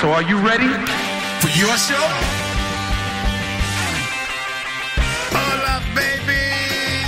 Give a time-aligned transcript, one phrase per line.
[0.00, 0.68] So are you ready?
[1.42, 2.04] For your show?
[5.36, 6.40] Hola, baby.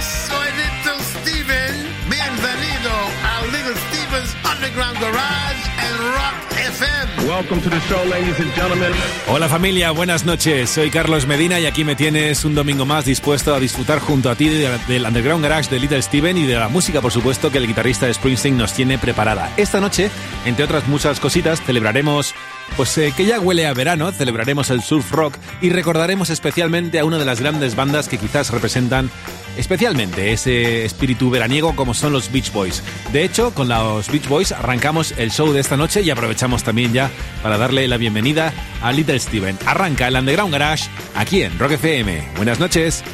[0.03, 1.75] Soy Little Steven.
[2.11, 2.93] Bienvenido
[3.25, 7.29] a Little Steven's Underground Garage and Rock FM.
[7.29, 8.93] Welcome to the show, ladies and gentlemen.
[9.27, 10.69] Hola familia, buenas noches.
[10.71, 14.35] Soy Carlos Medina y aquí me tienes un domingo más dispuesto a disfrutar junto a
[14.35, 17.57] ti de- del Underground Garage de Little Steven y de la música, por supuesto, que
[17.59, 19.51] el guitarrista de Springsteen nos tiene preparada.
[19.57, 20.11] Esta noche,
[20.45, 22.35] entre otras muchas cositas, celebraremos,
[22.77, 27.05] pues eh, que ya huele a verano, celebraremos el surf rock y recordaremos especialmente a
[27.05, 29.11] una de las grandes bandas que quizás representan
[29.57, 32.83] especialmente ese espíritu veraniego como son los Beach Boys.
[33.13, 36.93] De hecho, con los Beach Boys arrancamos el show de esta noche y aprovechamos también
[36.93, 37.11] ya
[37.43, 39.59] para darle la bienvenida a Little Steven.
[39.67, 42.23] Arranca el Underground Garage aquí en Rock FM.
[42.37, 43.05] Buenas noches.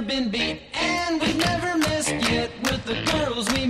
[0.00, 0.60] Never been beat.
[0.74, 3.66] And we've never missed yet with the girls we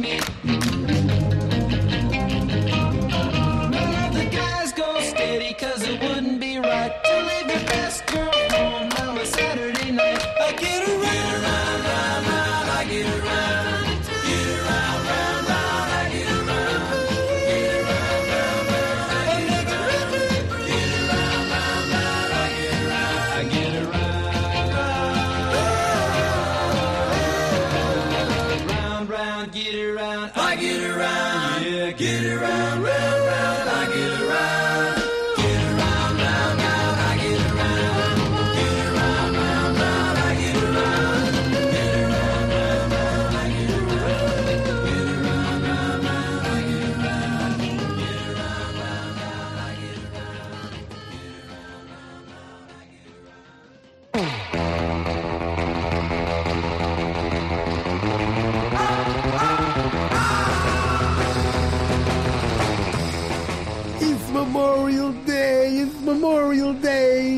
[66.15, 67.35] Memorial Day.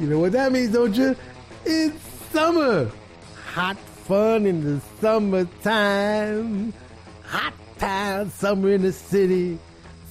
[0.00, 1.14] You know what that means, don't you?
[1.64, 2.02] It's
[2.32, 2.90] summer.
[3.54, 6.72] Hot fun in the summertime.
[7.22, 9.56] Hot time, summer in the city.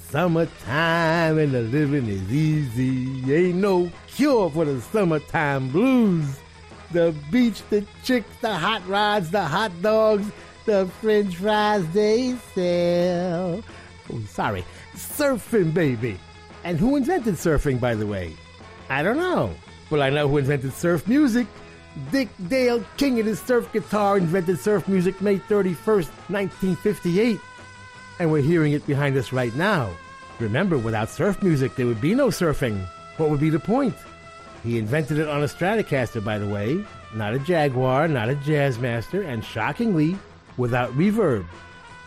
[0.07, 3.33] Summertime and the living is easy.
[3.33, 6.39] Ain't no cure for the summertime blues.
[6.91, 10.31] The beach, the chicks, the hot rods, the hot dogs,
[10.65, 13.61] the french fries they sell.
[14.13, 14.63] Oh, sorry.
[14.95, 16.17] Surfing, baby.
[16.63, 18.35] And who invented surfing, by the way?
[18.89, 19.53] I don't know.
[19.89, 21.47] But I know who invented surf music.
[22.11, 27.39] Dick Dale, king of the surf guitar, invented surf music May 31st, 1958.
[28.19, 29.91] And we're hearing it behind us right now.
[30.39, 32.85] Remember, without surf music, there would be no surfing.
[33.17, 33.95] What would be the point?
[34.63, 39.25] He invented it on a Stratocaster, by the way, not a Jaguar, not a Jazzmaster,
[39.25, 40.17] and shockingly,
[40.57, 41.45] without reverb.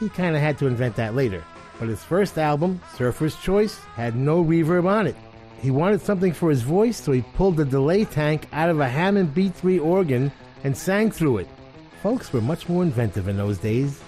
[0.01, 1.45] He kind of had to invent that later.
[1.79, 5.17] But his first album, Surfer's Choice, had no reverb on it.
[5.61, 8.89] He wanted something for his voice, so he pulled the delay tank out of a
[8.89, 10.31] Hammond B3 organ
[10.63, 11.49] and sang through it.
[12.03, 14.01] Folks were much more inventive in those days.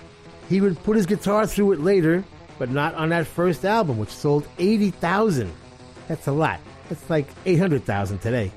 [0.49, 2.23] He would put his guitar through it later,
[2.59, 5.53] but not on that first album, which sold 80,000.
[6.09, 6.61] That's a lot.
[6.89, 8.53] That's like 800,000 today.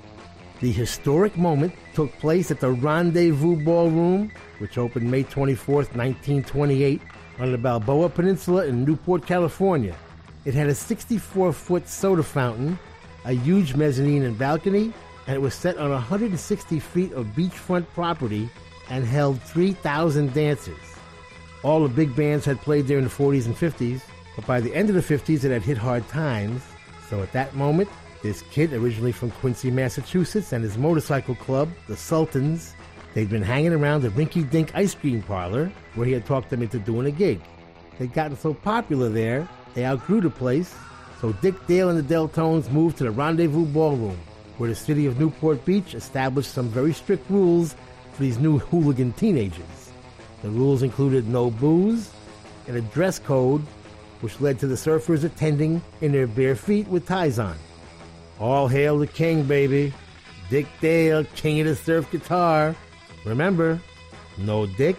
[0.60, 7.02] The historic moment took place at the Rendezvous Ballroom, which opened May 24th, 1928,
[7.40, 9.96] on the Balboa Peninsula in Newport, California.
[10.46, 12.78] It had a 64 foot soda fountain,
[13.26, 14.94] a huge mezzanine and balcony,
[15.28, 18.50] and it was set on 160 feet of beachfront property
[18.90, 20.78] and held 3,000 dancers.
[21.64, 24.02] All the big bands had played there in the 40s and 50s,
[24.36, 26.64] but by the end of the 50s it had hit hard times,
[27.10, 27.90] so at that moment,
[28.22, 32.76] This kid, originally from Quincy, Massachusetts, and his motorcycle club, the Sultans,
[33.14, 36.62] they'd been hanging around the Rinky Dink ice cream parlor where he had talked them
[36.62, 37.42] into doing a gig.
[37.98, 40.74] They'd gotten so popular there, they outgrew the place,
[41.20, 44.18] so Dick Dale and the Deltones moved to the Rendezvous Ballroom,
[44.58, 47.76] where the city of Newport Beach established some very strict rules
[48.14, 49.92] for these new hooligan teenagers.
[50.42, 52.10] The rules included no booze
[52.68, 53.62] and a dress code,
[54.22, 57.56] which led to the surfers attending in their bare feet with ties on.
[58.40, 59.94] All hail the king, baby.
[60.50, 62.76] Dick Dale, king of the surf guitar.
[63.26, 63.80] Remember,
[64.38, 64.96] no dick,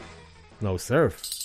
[0.60, 1.39] no surf.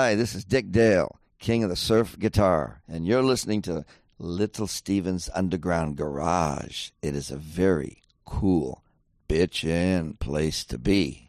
[0.00, 3.84] Hi, this is Dick Dale, king of the surf guitar, and you're listening to
[4.16, 6.90] Little Steven's Underground Garage.
[7.02, 8.84] It is a very cool,
[9.28, 11.28] bitchin' place to be.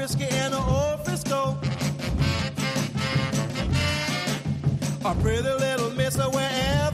[0.00, 1.58] Frisky in the old Frisco.
[5.04, 6.89] A pretty little mister wherever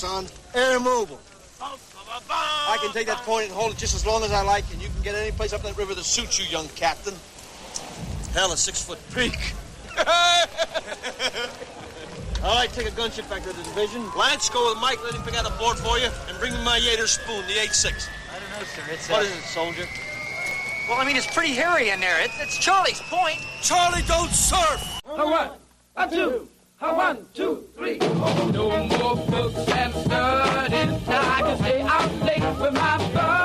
[0.00, 0.26] son.
[0.54, 1.20] Air mobile.
[1.60, 4.80] I can take that point and hold it just as long as I like, and
[4.80, 7.12] you can get any place up that river that suits you, young captain.
[8.32, 9.36] Hell, a six-foot peak.
[12.42, 14.02] All right, take a gunship back to the division.
[14.16, 15.04] Lance, go with Mike.
[15.04, 17.60] Let him pick out a board for you, and bring me my Yater spoon, the
[17.60, 18.08] 8-6.
[18.32, 18.82] I don't know, sir.
[18.90, 19.24] It's what a...
[19.26, 19.86] is it, soldier?
[20.88, 22.16] Well, I mean, it's pretty hairy in there.
[22.22, 23.44] It's Charlie's point.
[23.60, 25.02] Charlie, don't surf.
[25.04, 25.52] All right,
[25.96, 26.48] a two.
[26.82, 28.52] A one, two, three, four.
[28.52, 31.04] No more books and studying.
[31.06, 33.39] Now I can stay out late with my bird.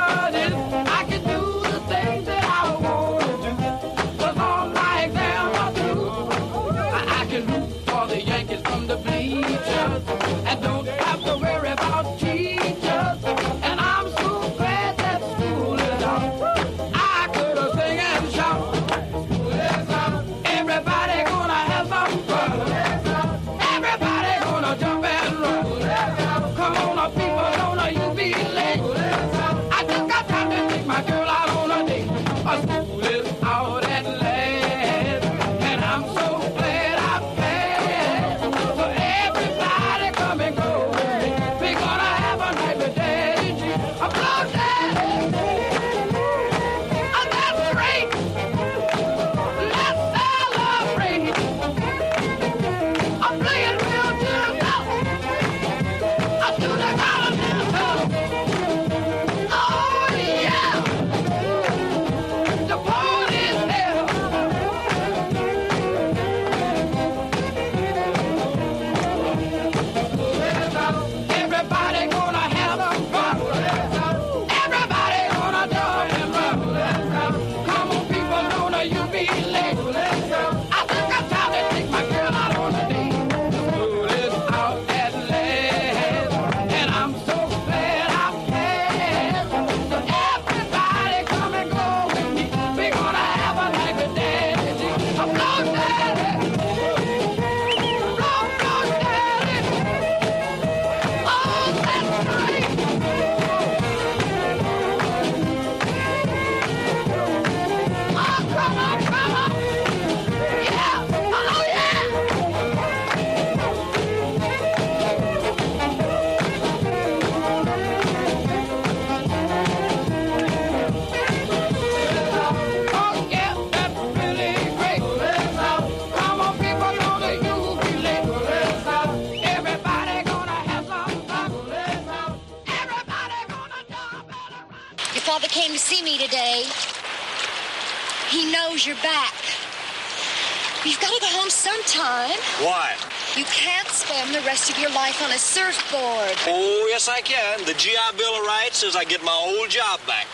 [144.55, 146.31] rest of your life on a surfboard.
[146.47, 147.59] Oh, yes, I can.
[147.65, 150.27] The GI Bill of Rights says I get my old job back.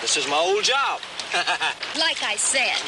[0.00, 0.98] This is my old job.
[2.00, 2.80] like I said,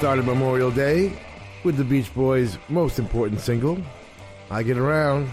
[0.00, 1.12] started Memorial Day
[1.62, 3.76] with the Beach Boys' most important single,
[4.50, 5.28] I Get Around,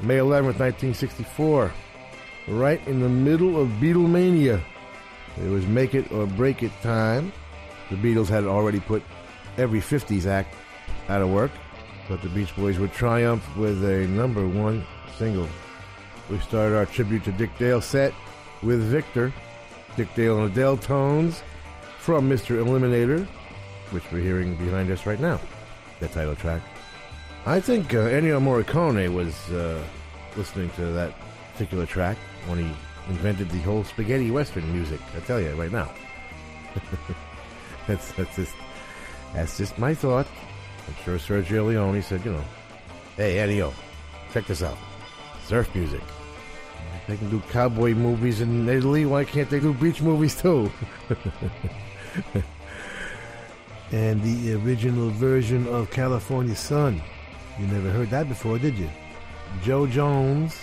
[0.00, 1.72] May 11th, 1964.
[2.46, 4.62] Right in the middle of Beatlemania.
[5.44, 7.32] It was make it or break it time.
[7.90, 9.02] The Beatles had already put
[9.58, 10.54] every 50s act
[11.08, 11.50] out of work,
[12.08, 14.86] but the Beach Boys would triumph with a number one
[15.18, 15.48] single.
[16.30, 18.14] We started our tribute to Dick Dale set
[18.62, 19.32] with Victor,
[19.96, 21.42] Dick Dale and Adele tones
[21.98, 22.64] from Mr.
[22.64, 23.26] Eliminator,
[23.90, 25.40] which we're hearing behind us right now,
[26.00, 26.62] the title track.
[27.46, 29.82] I think uh, Ennio Morricone was uh,
[30.36, 31.14] listening to that
[31.52, 32.70] particular track when he
[33.08, 35.00] invented the whole spaghetti western music.
[35.16, 35.90] I tell you right now.
[37.86, 38.54] that's that's just
[39.32, 40.26] that's just my thought.
[40.88, 42.44] I'm sure Sergio Leone said, you know,
[43.16, 43.72] hey Ennio,
[44.32, 44.78] check this out,
[45.44, 46.02] surf music.
[47.06, 49.06] They can do cowboy movies in Italy.
[49.06, 50.70] Why can't they do beach movies too?
[53.92, 57.00] and the original version of California Sun.
[57.58, 58.88] You never heard that before, did you?
[59.62, 60.56] Joe Jones.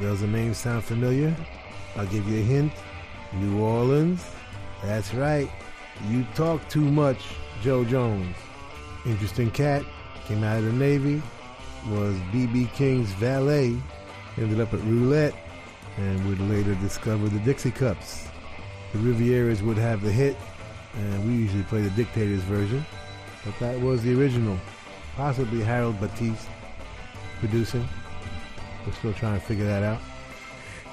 [0.00, 1.34] Does the name sound familiar?
[1.96, 2.72] I'll give you a hint.
[3.32, 4.28] New Orleans.
[4.82, 5.50] That's right.
[6.08, 7.18] You talk too much,
[7.62, 8.36] Joe Jones.
[9.06, 9.84] Interesting cat.
[10.26, 11.22] Came out of the Navy.
[11.88, 12.68] Was B.B.
[12.74, 13.76] King's valet.
[14.36, 15.34] Ended up at Roulette
[15.96, 18.28] and would later discover the Dixie Cups.
[18.92, 20.36] The Rivieras would have the hit,
[20.96, 22.84] and we usually play the Dictators version,
[23.44, 24.58] but that was the original.
[25.16, 26.48] Possibly Harold Batiste
[27.38, 27.86] producing.
[28.86, 30.00] We're still trying to figure that out.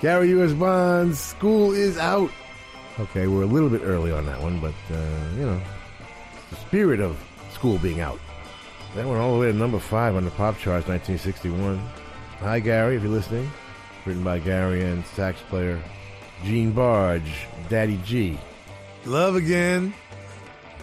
[0.02, 0.54] Gary U.S.
[0.54, 2.32] Bonds, school is out.
[3.00, 5.62] Okay, we're a little bit early on that one, but, uh, you know,
[6.50, 7.18] the spirit of
[7.52, 8.20] school being out.
[8.96, 11.80] That went all the way to number five on the pop charts, 1961.
[12.40, 13.50] Hi, Gary, if you're listening.
[14.06, 15.82] Written by Gary and sax player
[16.44, 18.38] Gene Barge, Daddy G.
[19.06, 19.94] Love again.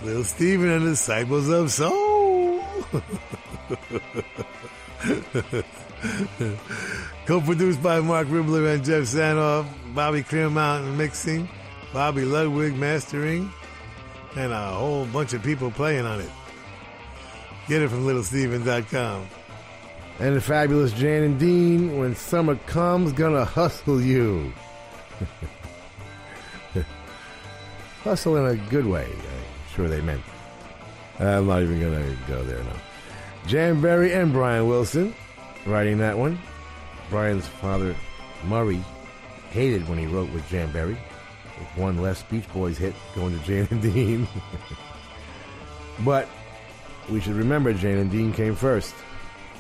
[0.02, 2.64] Little Steven and the Disciples of Soul.
[7.26, 11.48] Co-produced by Marc Ribler and Geoff Sanoff, Bobby Clearmountain mixing,
[11.92, 13.52] Bobby Ludwig mastering,
[14.37, 16.30] and a whole bunch of people playing on it.
[17.68, 19.26] Get it from littlesteven.com.
[20.18, 24.52] And the fabulous Jan and Dean, when summer comes, gonna hustle you.
[28.02, 30.22] hustle in a good way, I'm sure they meant.
[31.18, 32.76] I'm not even gonna go there now.
[33.46, 35.14] Jan Berry and Brian Wilson
[35.66, 36.38] writing that one.
[37.10, 37.94] Brian's father,
[38.44, 38.82] Murray,
[39.50, 40.96] hated when he wrote with Jan Berry.
[41.58, 44.28] With one less Beach Boys hit going to Jan and Dean.
[46.04, 46.28] but
[47.10, 48.94] we should remember Jan and Dean came first.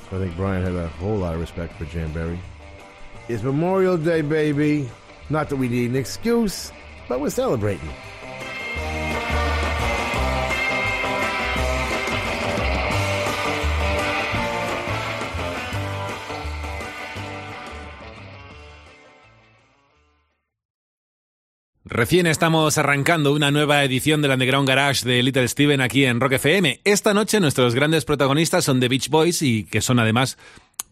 [0.08, 2.38] So I think Brian had a whole lot of respect for Jan Berry.
[3.28, 4.88] It's Memorial Day, baby.
[5.28, 6.72] Not that we need an excuse,
[7.08, 7.90] but we're celebrating.
[21.92, 26.34] Recién estamos arrancando una nueva edición del Underground Garage de Little Steven aquí en Rock
[26.34, 26.80] FM.
[26.84, 30.38] Esta noche nuestros grandes protagonistas son The Beach Boys y que son además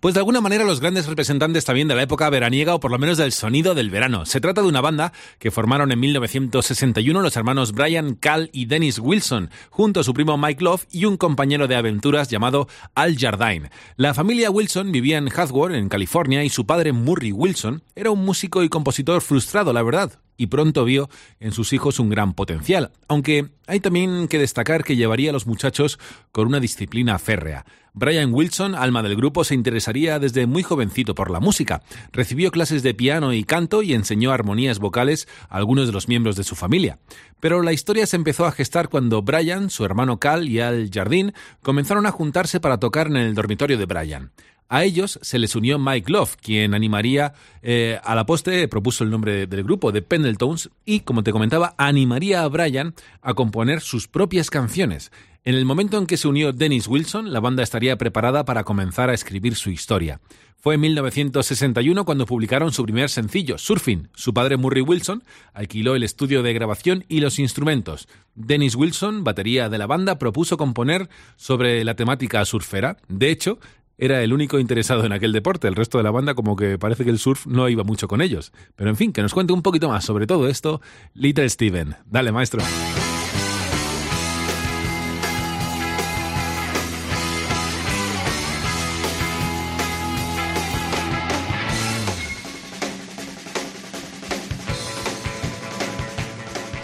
[0.00, 2.98] pues de alguna manera los grandes representantes también de la época veraniega o por lo
[2.98, 4.26] menos del sonido del verano.
[4.26, 8.98] Se trata de una banda que formaron en 1961 los hermanos Brian, Cal y Dennis
[8.98, 13.70] Wilson, junto a su primo Mike Love y un compañero de aventuras llamado Al Jardine.
[13.96, 18.24] La familia Wilson vivía en Hathaway, en California, y su padre Murray Wilson era un
[18.24, 22.92] músico y compositor frustrado, la verdad, y pronto vio en sus hijos un gran potencial,
[23.08, 25.98] aunque hay también que destacar que llevaría a los muchachos
[26.32, 27.66] con una disciplina férrea.
[27.98, 31.82] Brian Wilson, alma del grupo, se interesaría desde muy jovencito por la música.
[32.12, 36.36] Recibió clases de piano y canto y enseñó armonías vocales a algunos de los miembros
[36.36, 37.00] de su familia.
[37.40, 41.32] Pero la historia se empezó a gestar cuando Brian, su hermano Cal y Al Jardín
[41.60, 44.30] comenzaron a juntarse para tocar en el dormitorio de Brian.
[44.68, 47.32] A ellos se les unió Mike Love, quien animaría
[47.62, 51.74] eh, a la poste, propuso el nombre del grupo, de Pendletons, y, como te comentaba,
[51.78, 55.10] animaría a Brian a componer sus propias canciones.
[55.48, 59.08] En el momento en que se unió Dennis Wilson, la banda estaría preparada para comenzar
[59.08, 60.20] a escribir su historia.
[60.58, 64.10] Fue en 1961 cuando publicaron su primer sencillo, Surfing.
[64.14, 68.08] Su padre Murray Wilson alquiló el estudio de grabación y los instrumentos.
[68.34, 72.98] Dennis Wilson, batería de la banda, propuso componer sobre la temática surfera.
[73.08, 73.58] De hecho,
[73.96, 75.66] era el único interesado en aquel deporte.
[75.66, 78.20] El resto de la banda como que parece que el surf no iba mucho con
[78.20, 78.52] ellos.
[78.76, 80.82] Pero en fin, que nos cuente un poquito más sobre todo esto
[81.14, 81.96] Little Steven.
[82.04, 82.60] Dale, maestro.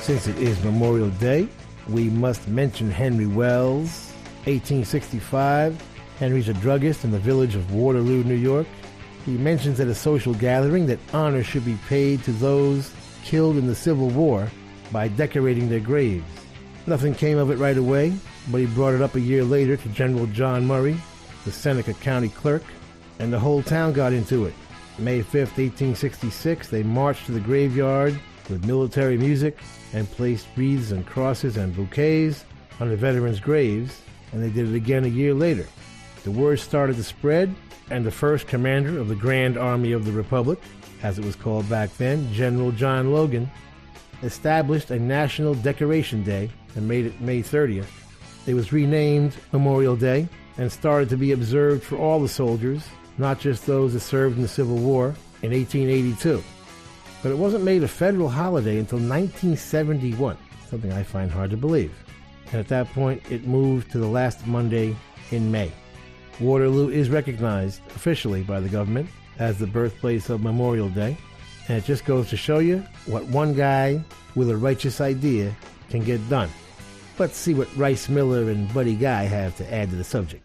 [0.05, 1.49] Since it is Memorial Day,
[1.89, 4.13] we must mention Henry Welles.
[4.45, 5.83] 1865,
[6.19, 8.67] Henry's a druggist in the village of Waterloo, New York.
[9.25, 12.93] He mentions at a social gathering that honor should be paid to those
[13.25, 14.51] killed in the Civil War
[14.93, 16.27] by decorating their graves.
[16.87, 18.13] Nothing came of it right away,
[18.51, 20.99] but he brought it up a year later to General John Murray,
[21.47, 22.63] the Seneca County clerk,
[23.21, 24.55] and the whole town got into it.
[24.99, 29.59] May 5th, 1866, they marched to the graveyard with military music
[29.93, 32.45] and placed wreaths and crosses and bouquets
[32.81, 34.01] on the veterans' graves,
[34.33, 35.67] and they did it again a year later.
[36.25, 37.55] The word started to spread,
[37.91, 40.59] and the first commander of the Grand Army of the Republic,
[41.03, 43.51] as it was called back then, General John Logan,
[44.23, 47.87] established a national decoration day and made it May 30th.
[48.47, 52.87] It was renamed Memorial Day and started to be observed for all the soldiers,
[53.19, 56.43] not just those that served in the Civil War, in 1882.
[57.25, 60.37] But it wasn't made a federal holiday until 1971,
[60.69, 61.91] something I find hard to believe.
[62.53, 64.95] And at that point, it moved to the last Monday
[65.31, 65.73] in May.
[66.39, 69.09] Waterloo is recognized officially by the government
[69.39, 71.17] as the birthplace of Memorial Day,
[71.67, 75.57] and it just goes to show you what one guy with a righteous idea
[75.89, 76.51] can get done.
[77.19, 80.44] Let's see what Rice Miller and Buddy Guy have to add to the subject.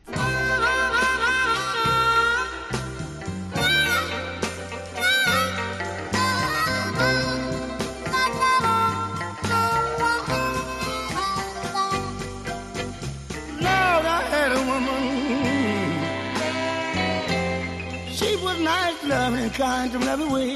[19.50, 20.56] And kind in every way.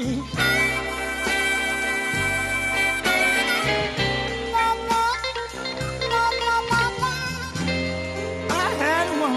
[8.50, 9.32] I had a.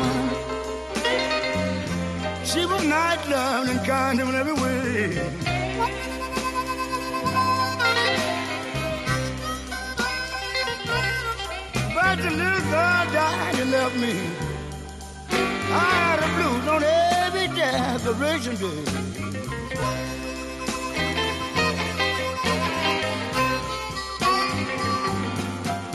[2.45, 5.31] She was nice, loving, and kind in every way.
[11.95, 14.15] But the little girl died and left me.
[15.29, 19.26] I had a blues on every decoration day.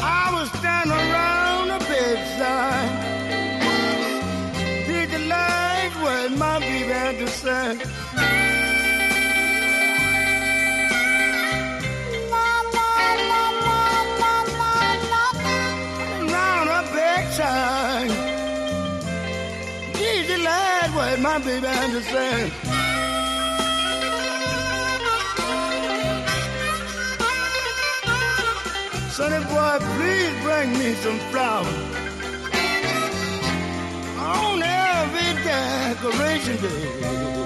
[0.01, 2.93] I was standing around the bedside.
[4.87, 7.79] Did the light what my baby had to say?
[21.13, 22.72] Did my baby?
[29.23, 31.69] Sonny boy, please bring me some flowers.
[34.19, 37.42] On every decoration day.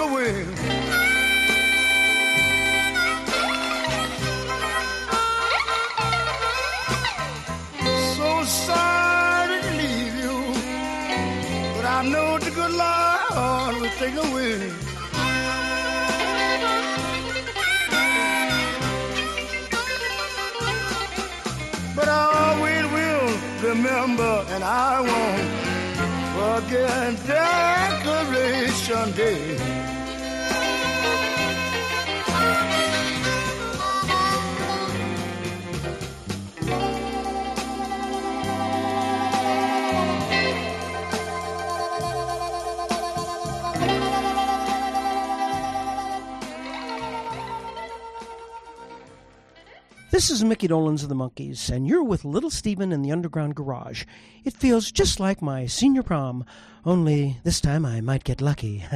[0.00, 0.34] Take away.
[8.16, 10.36] So sorry to leave you,
[11.76, 14.56] but I know the good Lord will take away.
[21.94, 22.10] But I
[22.46, 23.28] always will
[23.68, 25.48] remember, and I won't
[26.36, 27.12] forget
[28.06, 29.79] Decoration Day.
[50.30, 53.56] This is Micky Dolenz of the Monkees, and you're with Little Steven in the Underground
[53.56, 54.04] Garage.
[54.44, 56.44] It feels just like my senior prom,
[56.86, 58.84] only this time I might get lucky.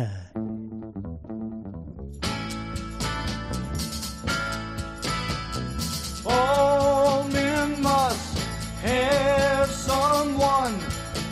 [6.25, 8.39] All men must
[8.83, 10.79] have someone,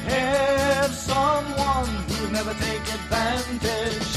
[0.07, 4.17] have someone who'll never take advantage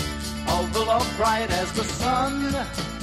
[0.50, 2.95] of the love bright as the sun.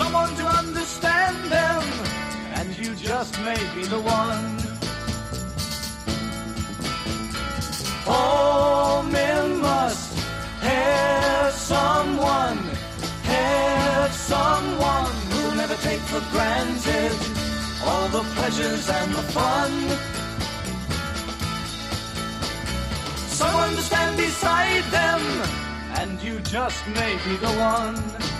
[0.00, 1.82] someone to understand them,
[2.54, 4.46] and you just may be the one.
[8.06, 10.18] All men must
[10.60, 12.58] have someone,
[13.36, 17.12] have someone who'll never take for granted
[17.84, 19.72] all the pleasures and the fun.
[23.40, 25.22] Someone to stand beside them,
[26.00, 28.39] and you just may be the one.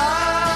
[0.00, 0.47] I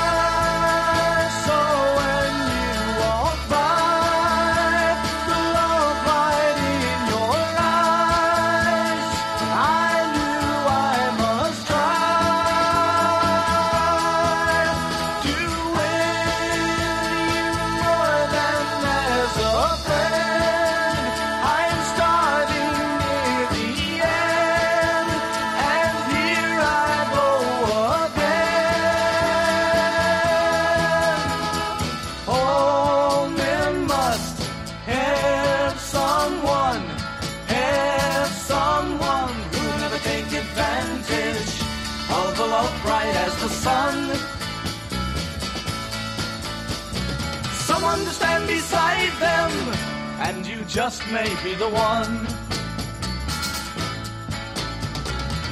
[50.73, 52.27] just may be the one.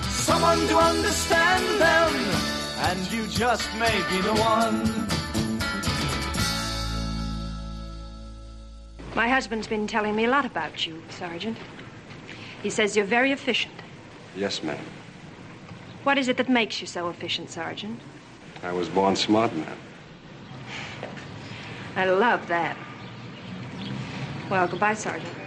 [0.08, 2.14] Someone to understand them,
[2.88, 5.06] and you just may be the one.
[9.14, 11.58] My husband's been telling me a lot about you, Sergeant.
[12.62, 13.74] He says you're very efficient.
[14.34, 14.82] Yes, ma'am.
[16.04, 18.00] What is it that makes you so efficient, Sergeant?
[18.62, 19.78] I was born smart, ma'am.
[21.94, 22.74] I love that.
[24.50, 25.39] Well, goodbye, Sergeant.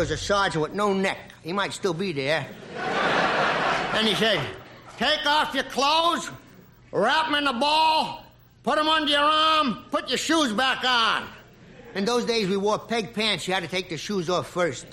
[0.00, 1.18] Was a sergeant with no neck.
[1.42, 2.46] He might still be there.
[2.74, 4.40] and he said,
[4.96, 6.30] Take off your clothes,
[6.90, 8.24] wrap them in a ball,
[8.62, 11.28] put them under your arm, put your shoes back on.
[11.94, 13.46] In those days, we wore peg pants.
[13.46, 14.86] You had to take the shoes off first.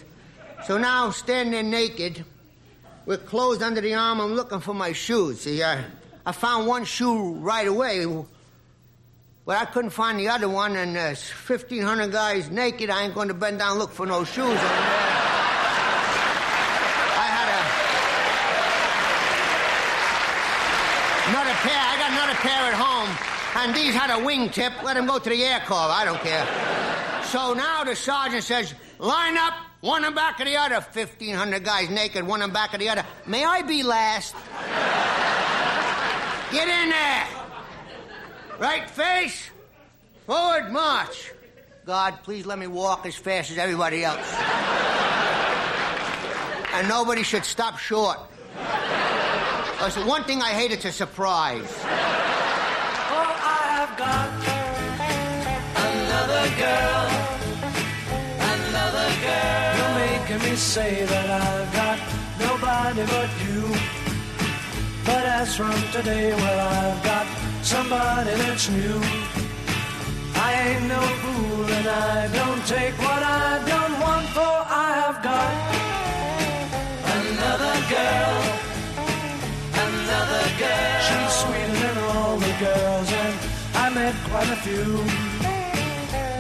[0.66, 2.26] So now, standing there naked,
[3.06, 5.40] with clothes under the arm, I'm looking for my shoes.
[5.42, 5.86] See, I,
[6.26, 8.06] I found one shoe right away,
[9.48, 12.90] but I couldn't find the other one, and uh, 1,500 guys naked.
[12.90, 14.44] I ain't going to bend down look for no shoes.
[14.44, 14.60] And, uh,
[17.16, 17.62] I had a,
[21.32, 21.80] another pair.
[21.80, 23.08] I got another pair at home,
[23.64, 24.84] and these had a wingtip.
[24.84, 25.78] Let them go to the air corps.
[25.78, 26.46] I don't care.
[27.28, 30.76] So now the sergeant says, line up, one in back of the other.
[30.76, 33.06] 1,500 guys naked, one in back of the other.
[33.26, 34.36] May I be last?
[36.52, 37.47] Get in there.
[38.60, 39.52] Right face,
[40.26, 41.32] forward march.
[41.86, 44.34] God, please let me walk as fast as everybody else.
[46.74, 48.18] and nobody should stop short.
[49.80, 51.72] Listen, one thing I hate, it's a surprise.
[51.84, 54.30] Oh, I've got
[55.86, 57.08] another girl,
[58.42, 59.78] another girl.
[59.78, 62.00] You're making me say that I've got
[62.40, 63.76] nobody but you.
[65.06, 68.98] But as from today, well, I've got somebody that's new.
[70.48, 74.56] I ain't no fool and I don't take what I don't want, for
[74.86, 75.52] I have got
[77.20, 78.38] another girl,
[79.86, 80.98] another girl.
[81.08, 83.36] She's sweeter than all the girls, and
[83.84, 84.90] I met quite a few.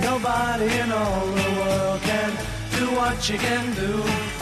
[0.09, 2.31] Nobody in all the world can
[2.77, 4.36] do what you can do.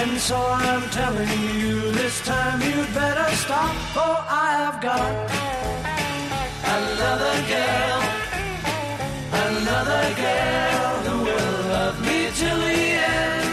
[0.00, 1.28] And so I'm telling
[1.60, 5.12] you, this time you'd better stop, for I have got
[6.78, 8.00] another girl,
[9.48, 12.80] another girl who will love me till the
[13.12, 13.50] end.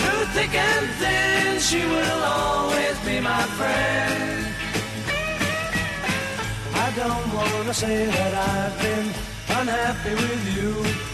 [0.00, 4.46] Through thick and thin, she will always be my friend.
[6.84, 9.08] I don't want to say that I've been
[9.58, 11.13] unhappy with you.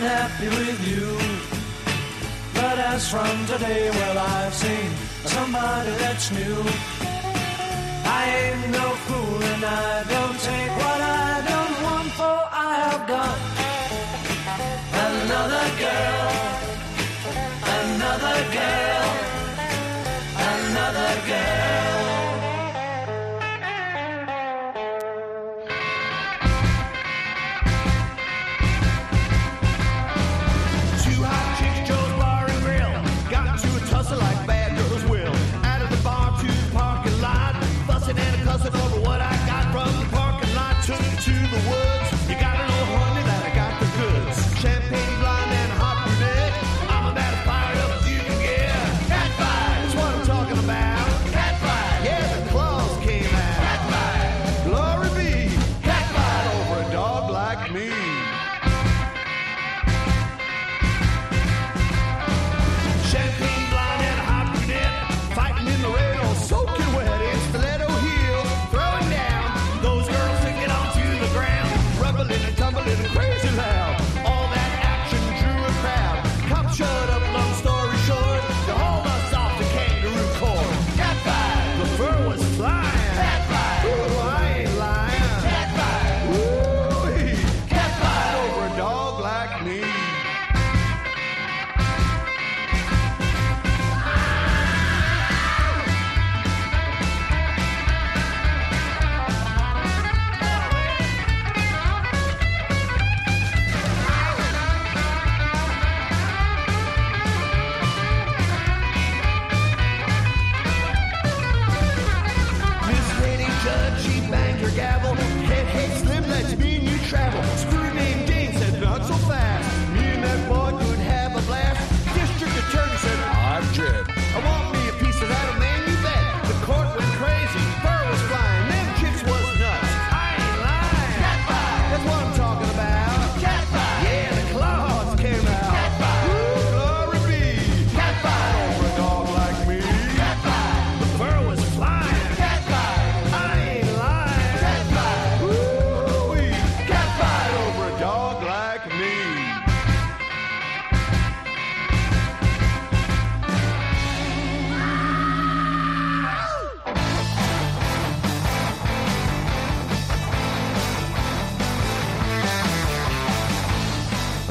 [0.00, 1.08] unhappy with you.
[2.54, 4.90] But as from today, well, I've seen
[5.26, 6.58] somebody that's new.
[8.18, 12.38] I ain't no fool and I don't take what I don't want, for
[12.68, 13.38] I have got
[15.06, 16.49] another girl,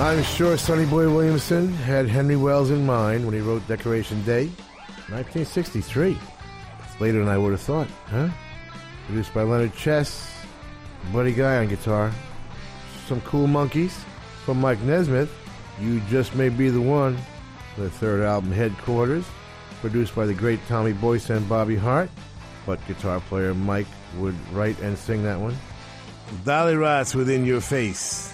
[0.10, 4.48] I'm sure Sonny Boy Williamson had Henry Welles in mind when he wrote Decoration Day,
[5.10, 6.18] 1963.
[6.84, 8.28] It's later than I would have thought, huh?
[9.06, 10.28] Produced by Leonard Chess,
[11.14, 12.12] Buddy Guy on guitar,
[13.06, 13.92] some cool Monkees
[14.46, 15.32] from Mike Nesmith.
[15.80, 17.16] You just may be the one.
[17.78, 19.26] The third album, Headquarters,
[19.80, 22.10] produced by the great Tommy Boyce and Bobby Hart,
[22.66, 23.88] but guitar player Mike
[24.18, 25.56] would write and sing that one.
[26.46, 28.29] Dollyrots Within Your Face.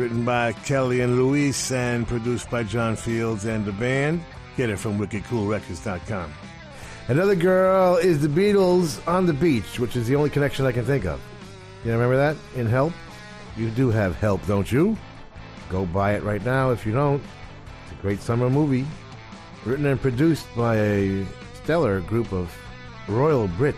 [0.00, 4.24] Written by Kelly and Luis and produced by John Fields and the band.
[4.56, 6.32] Get it from wickedcoolrecords.com.
[7.08, 10.86] Another girl is the Beatles on the beach, which is the only connection I can
[10.86, 11.20] think of.
[11.84, 12.94] You remember that in Help?
[13.58, 14.96] You do have Help, don't you?
[15.68, 17.22] Go buy it right now if you don't.
[17.82, 18.86] It's a great summer movie.
[19.66, 21.26] Written and produced by a
[21.62, 22.56] stellar group of
[23.06, 23.76] royal Brits.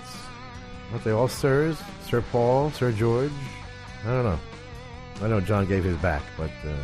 [0.93, 1.79] Aren't they all sirs?
[2.09, 3.33] Sir Paul, Sir George?
[4.05, 4.39] I don't know.
[5.21, 6.75] I know John gave his back, but uh,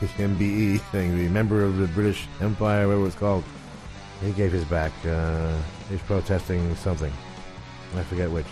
[0.00, 3.44] the MBE thing, the member of the British Empire, whatever it's called,
[4.22, 4.92] he gave his back.
[5.06, 5.56] Uh,
[5.88, 7.12] he's protesting something.
[7.96, 8.46] I forget which.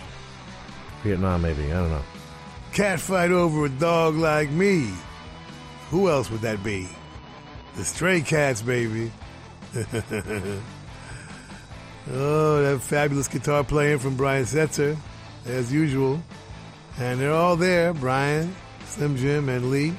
[1.03, 1.65] Vietnam, maybe.
[1.71, 2.03] I don't know.
[2.73, 4.91] Cat fight over a dog like me.
[5.89, 6.87] Who else would that be?
[7.75, 9.11] The Stray Cats, baby.
[12.11, 14.97] oh, that fabulous guitar playing from Brian Setzer,
[15.45, 16.21] as usual.
[16.99, 18.55] And they're all there Brian,
[18.89, 19.93] Slim Jim, and Lee.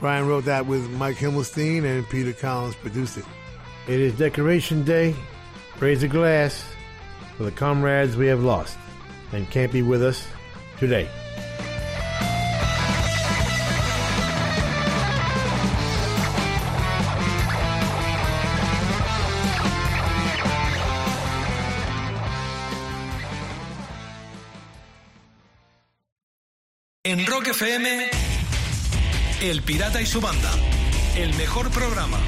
[0.00, 3.24] Brian wrote that with Mike Himelstein, and Peter Collins produced it.
[3.86, 5.14] It is Decoration Day.
[5.78, 6.64] Raise a glass
[7.36, 8.76] for the comrades we have lost
[9.32, 10.26] and can't be with us
[10.78, 11.08] today.
[29.64, 30.50] Pirata y su banda.
[31.16, 32.18] El mejor programa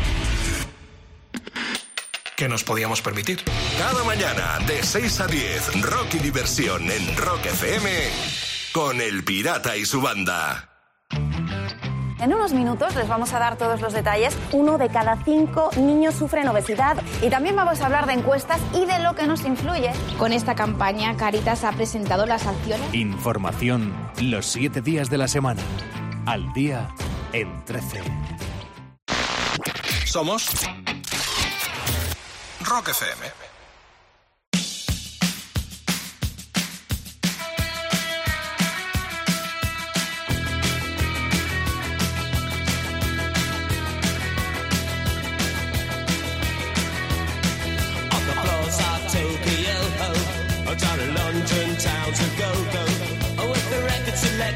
[2.35, 3.43] que nos podíamos permitir.
[3.79, 7.91] Cada mañana de 6 a 10, rock y diversión en Rock FM
[8.73, 10.71] con El Pirata y su banda.
[12.19, 14.35] En unos minutos les vamos a dar todos los detalles.
[14.53, 18.87] Uno de cada cinco niños sufren obesidad y también vamos a hablar de encuestas y
[18.87, 19.93] de lo que nos influye.
[20.19, 22.95] Con esta campaña, Caritas ha presentado las acciones.
[22.95, 25.63] Información los siete días de la semana.
[26.25, 26.89] Al día
[27.33, 28.03] en 13.
[30.05, 30.49] Somos
[32.61, 33.46] Rock FM.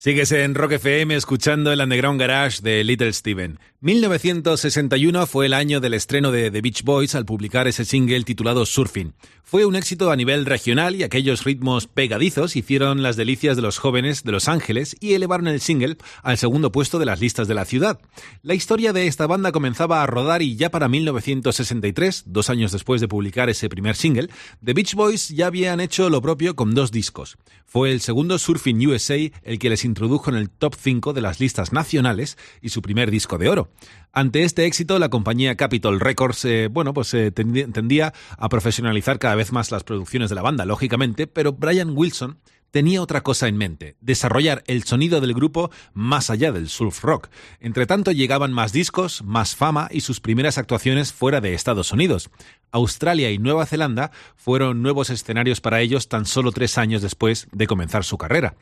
[0.00, 3.58] Sigues en Rock FM escuchando el Underground Garage de Little Steven.
[3.80, 8.66] 1961 fue el año del estreno de The Beach Boys al publicar ese single titulado
[8.66, 9.14] Surfing.
[9.44, 13.78] Fue un éxito a nivel regional y aquellos ritmos pegadizos hicieron las delicias de los
[13.78, 17.54] jóvenes de Los Ángeles y elevaron el single al segundo puesto de las listas de
[17.54, 18.00] la ciudad.
[18.42, 23.00] La historia de esta banda comenzaba a rodar y ya para 1963, dos años después
[23.00, 24.28] de publicar ese primer single,
[24.62, 27.38] The Beach Boys ya habían hecho lo propio con dos discos.
[27.64, 31.38] Fue el segundo Surfing USA el que les introdujo en el top 5 de las
[31.38, 33.67] listas nacionales y su primer disco de oro.
[34.12, 39.34] Ante este éxito, la compañía Capitol Records, eh, bueno, pues eh, tendía a profesionalizar cada
[39.34, 42.38] vez más las producciones de la banda, lógicamente, pero Brian Wilson
[42.70, 47.28] tenía otra cosa en mente, desarrollar el sonido del grupo más allá del surf rock.
[47.60, 52.30] Entre tanto, llegaban más discos, más fama y sus primeras actuaciones fuera de Estados Unidos.
[52.70, 57.66] Australia y Nueva Zelanda fueron nuevos escenarios para ellos tan solo tres años después de
[57.66, 58.54] comenzar su carrera.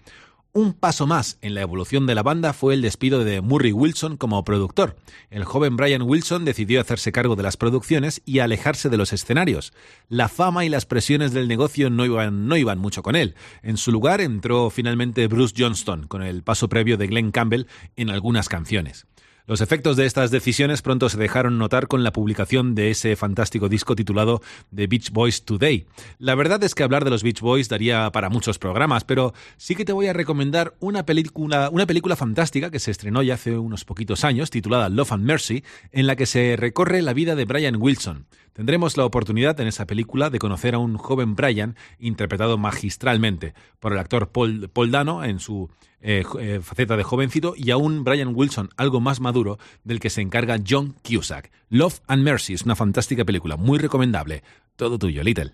[0.57, 4.17] Un paso más en la evolución de la banda fue el despido de Murray Wilson
[4.17, 4.97] como productor.
[5.29, 9.75] El joven Brian Wilson decidió hacerse cargo de las producciones y alejarse de los escenarios.
[10.09, 13.35] La fama y las presiones del negocio no iban, no iban mucho con él.
[13.63, 18.09] En su lugar entró finalmente Bruce Johnston, con el paso previo de Glenn Campbell en
[18.09, 19.05] algunas canciones.
[19.49, 23.69] Los efectos de estas decisiones pronto se dejaron notar con la publicación de ese fantástico
[23.69, 24.43] disco titulado
[24.75, 25.87] The Beach Boys Today.
[26.19, 29.77] La verdad es que hablar de los Beach Boys daría para muchos programas, pero sí
[29.77, 33.57] que te voy a recomendar una película, una película fantástica que se estrenó ya hace
[33.57, 37.45] unos poquitos años, titulada Love and Mercy, en la que se recorre la vida de
[37.45, 38.27] Brian Wilson.
[38.57, 43.93] Tendremos la oportunidad en esa película de conocer a un joven Brian interpretado magistralmente por
[43.93, 45.69] el actor Paul, Paul Dano en su
[46.01, 50.09] eh, eh, faceta de jovencito y a un Brian Wilson algo más maduro del que
[50.09, 51.53] se encarga John Cusack.
[51.69, 54.43] Love and Mercy es una fantástica película, muy recomendable.
[54.75, 55.53] Todo tuyo, Little.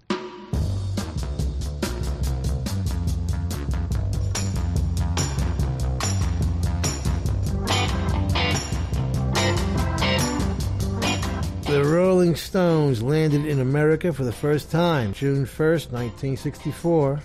[12.23, 17.21] Rolling Stones landed in America for the first time June 1st, 1964.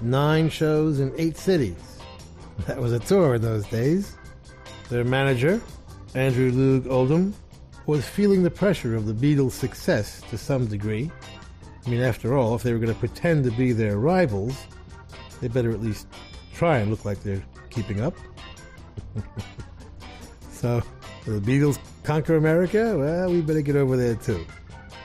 [0.00, 1.76] Nine shows in eight cities.
[2.66, 4.16] That was a tour in those days.
[4.90, 5.60] Their manager,
[6.16, 7.32] Andrew Loog Oldham,
[7.86, 11.12] was feeling the pressure of the Beatles' success to some degree.
[11.86, 14.66] I mean, after all, if they were going to pretend to be their rivals,
[15.40, 16.08] they better at least
[16.52, 18.16] try and look like they're keeping up.
[20.50, 20.82] so,
[21.24, 22.96] the Beatles conquer America?
[22.96, 24.46] Well, we better get over there too.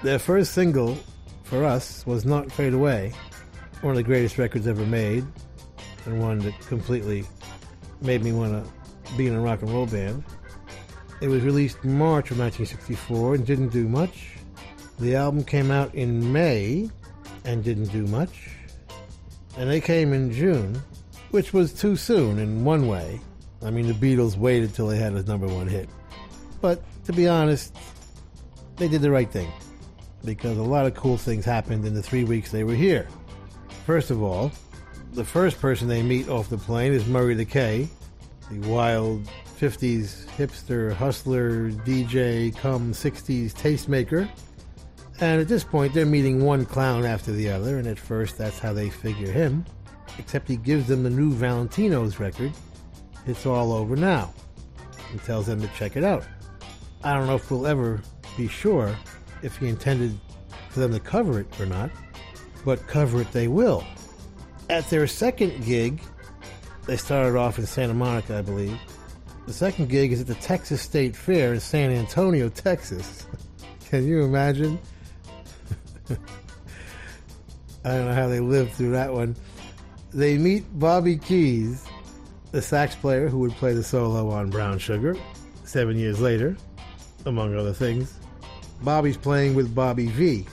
[0.04, 0.98] Their first single
[1.44, 3.14] for us was Not Fade Away,
[3.82, 5.26] one of the greatest records ever made,
[6.06, 7.26] and one that completely
[8.02, 10.24] made me want to be in a rock and roll band.
[11.22, 14.36] It was released March of 1964 and didn't do much.
[15.00, 16.90] The album came out in May
[17.46, 18.52] and didn't do much.
[19.58, 20.82] And they came in June,
[21.32, 23.20] which was too soon in one way.
[23.62, 25.90] I mean, the Beatles waited till they had a number one hit.
[26.62, 27.76] But to be honest,
[28.76, 29.52] they did the right thing
[30.24, 33.08] because a lot of cool things happened in the three weeks they were here.
[33.88, 34.52] First of all,
[35.14, 37.90] the first person they meet off the plane is Murray the K,
[38.52, 39.28] the wild
[39.60, 44.30] 50s hipster hustler, DJ, come 60s tastemaker.
[45.20, 48.60] And at this point, they're meeting one clown after the other, and at first, that's
[48.60, 49.66] how they figure him.
[50.20, 52.52] Except he gives them the new Valentino's record.
[53.26, 54.32] It's all over now.
[55.10, 56.24] And tells them to check it out.
[57.04, 58.02] I don't know if we'll ever
[58.38, 58.96] be sure
[59.42, 60.20] if he intended
[60.70, 61.90] for them to cover it or not,
[62.66, 63.86] but cover it they will.
[64.70, 66.02] At their second gig,
[66.86, 68.78] they started off in Santa Monica, I believe.
[69.48, 73.26] The second gig is at the Texas State Fair in San Antonio, Texas.
[73.90, 74.78] Can you imagine?
[77.86, 79.36] I don't know how they lived through that one.
[80.14, 81.86] They meet Bobby Keys,
[82.52, 85.16] the sax player who would play the solo on Brown Sugar
[85.64, 86.58] seven years later,
[87.26, 88.14] among other things.
[88.82, 90.46] Bobby's playing with Bobby Vee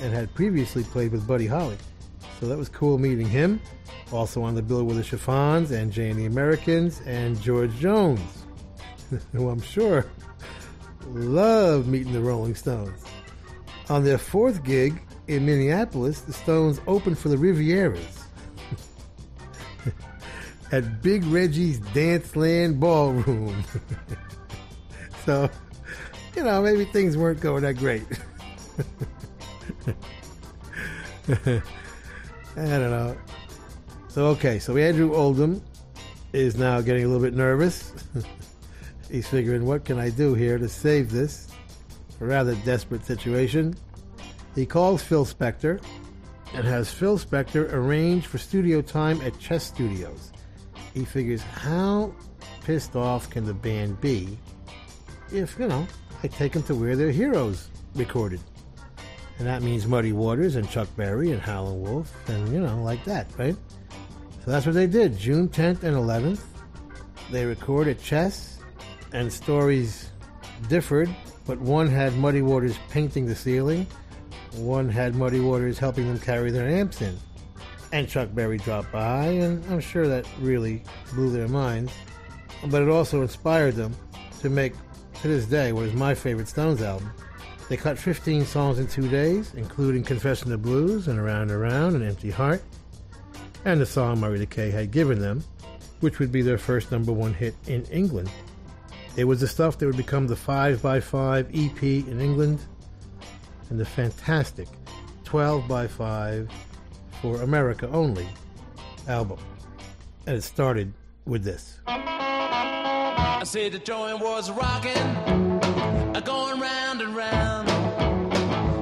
[0.00, 1.78] and had previously played with Buddy Holly.
[2.40, 3.60] So that was cool meeting him.
[4.12, 8.20] Also on the bill were the Chiffons and Jay and the Americans and George Jones,
[9.32, 10.06] who I'm sure
[11.08, 13.04] loved meeting the Rolling Stones.
[13.88, 18.24] On their fourth gig in Minneapolis, the Stones opened for the Rivieras
[20.72, 23.64] at Big Reggie's Danceland Ballroom.
[25.24, 25.48] so,
[26.36, 28.04] you know, maybe things weren't going that great.
[31.28, 31.62] I
[32.54, 33.16] don't know.
[34.08, 35.62] So, okay, so Andrew Oldham
[36.32, 37.92] is now getting a little bit nervous.
[39.10, 41.48] He's figuring, what can I do here to save this?
[42.20, 43.74] A rather desperate situation.
[44.54, 45.82] He calls Phil Spector
[46.54, 50.32] and has Phil Spector arrange for studio time at Chess Studios.
[50.94, 52.14] He figures how
[52.64, 54.38] pissed off can the band be
[55.30, 55.86] if, you know,
[56.22, 58.40] I take them to where their heroes recorded.
[59.38, 63.04] And that means Muddy Waters and Chuck Berry and Howlin' Wolf and, you know, like
[63.04, 63.56] that, right?
[64.44, 65.18] So that's what they did.
[65.18, 66.42] June 10th and 11th,
[67.30, 68.58] they recorded Chess,
[69.12, 70.10] and stories
[70.68, 71.14] differed,
[71.46, 73.86] but one had Muddy Waters painting the ceiling,
[74.52, 77.16] one had Muddy Waters helping them carry their amps in.
[77.92, 81.92] And Chuck Berry dropped by, and I'm sure that really blew their minds.
[82.66, 83.94] But it also inspired them
[84.40, 84.74] to make,
[85.26, 87.10] to this day, what is my favorite Stones album.
[87.68, 91.96] They cut 15 songs in two days, including Confession of Blues and Around and Around
[91.96, 92.62] and Empty Heart,
[93.64, 95.42] and the song Murray the K had given them,
[96.00, 98.30] which would be their first number one hit in England.
[99.16, 102.60] It was the stuff that would become the 5x5 EP in England
[103.70, 104.68] and the fantastic
[105.24, 106.48] 12x5
[107.20, 108.28] for America only
[109.08, 109.38] album.
[110.26, 110.92] And it started
[111.24, 111.80] with this.
[113.36, 114.94] I said the joint was rocking,
[116.24, 117.68] going round and round,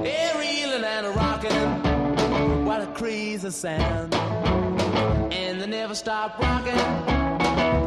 [0.05, 4.15] yeah, reeling and a rocking, what a crazy sound.
[4.15, 6.73] And they never stopped rocking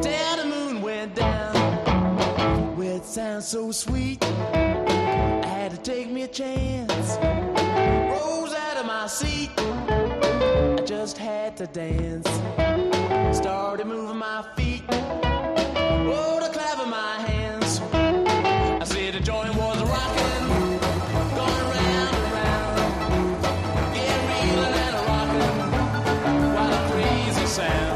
[0.03, 2.77] till the moon went down.
[2.77, 7.17] Well, it sounds so sweet, I had to take me a chance.
[8.13, 12.29] Rose out of my seat, I just had to dance.
[13.37, 14.85] Started moving my feet.
[27.59, 27.88] Crazy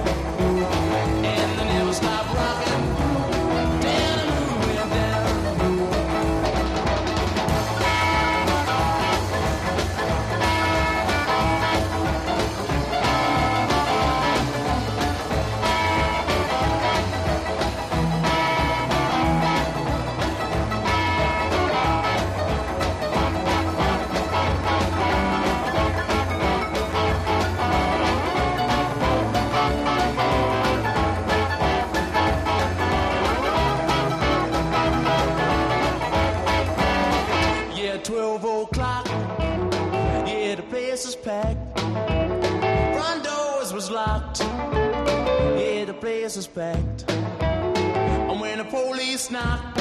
[46.23, 47.11] Yeah, the place is packed.
[47.11, 49.77] And when the police knocked,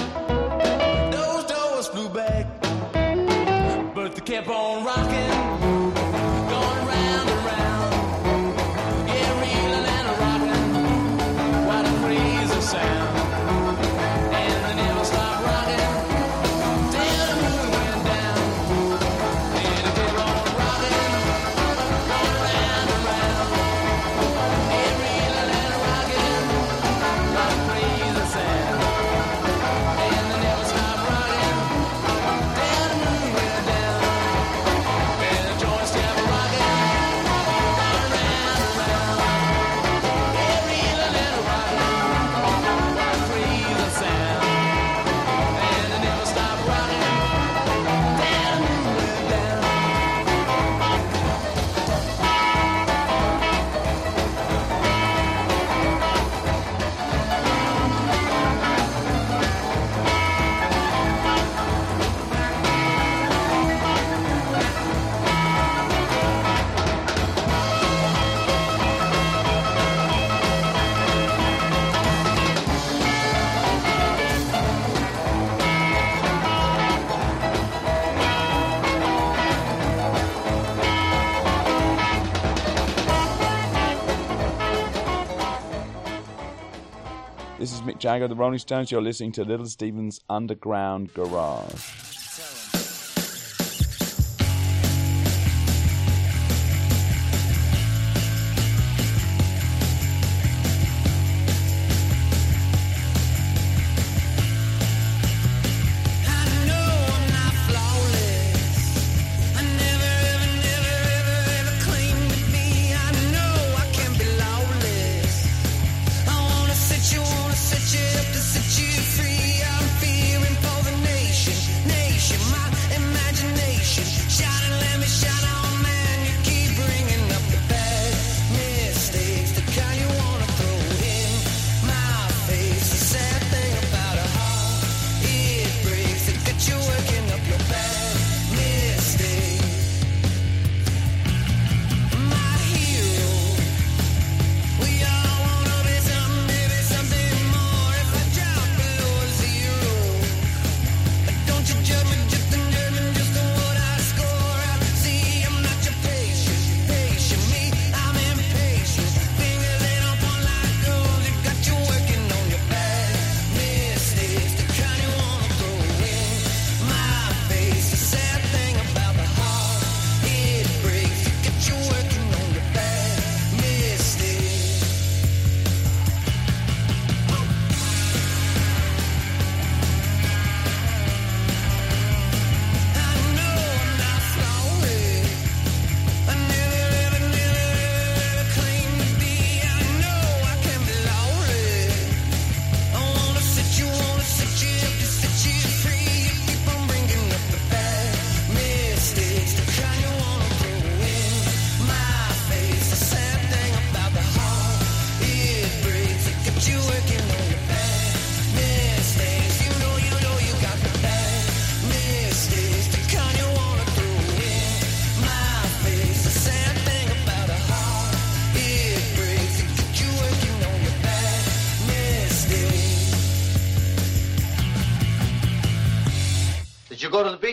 [1.11, 2.47] those doors flew back.
[3.93, 5.80] But they kept on rocking,
[87.81, 88.91] is Mick Jagger, the Rolling Stones.
[88.91, 92.00] You're listening to Little Steven's Underground Garage.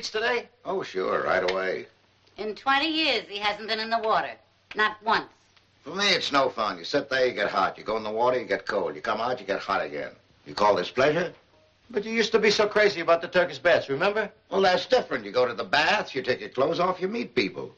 [0.09, 0.49] Beach today?
[0.65, 1.87] Oh, sure, right away.
[2.37, 4.33] In 20 years, he hasn't been in the water.
[4.75, 5.27] Not once.
[5.83, 6.79] For me, it's no fun.
[6.79, 7.79] You sit there, you get hot.
[7.79, 8.95] You go in the water, you get cold.
[8.95, 10.11] You come out, you get hot again.
[10.47, 11.33] You call this pleasure?
[11.91, 14.31] But you used to be so crazy about the Turkish baths, remember?
[14.51, 15.25] Well, that's different.
[15.25, 17.75] You go to the baths, you take your clothes off, you meet people.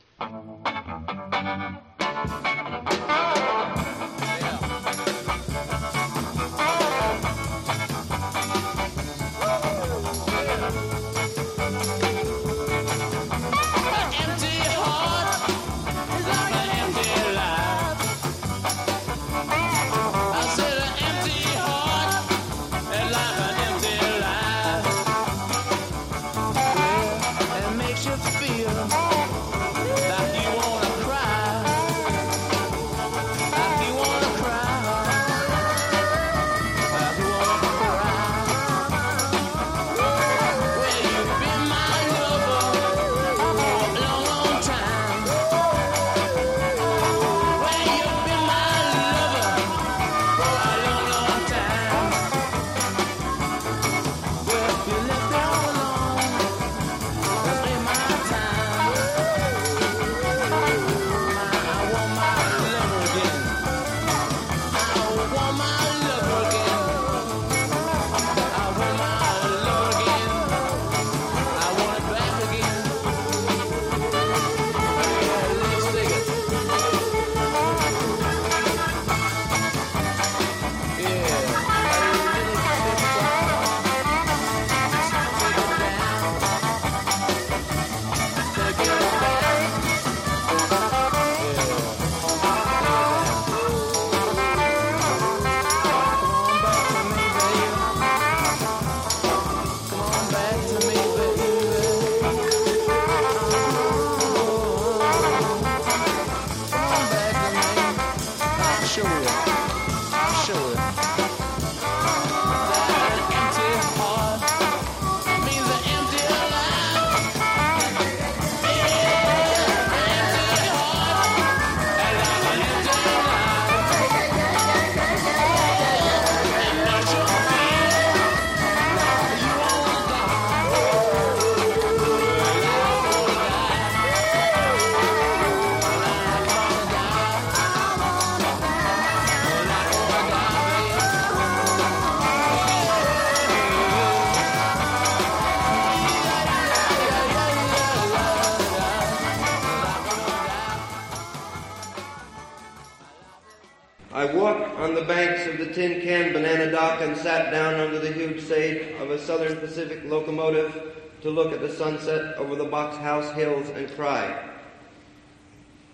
[159.71, 164.51] Pacific locomotive to look at the sunset over the Box House hills and cry.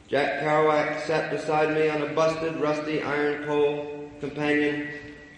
[0.09, 4.89] Jack Kerouac sat beside me on a busted, rusty iron pole companion.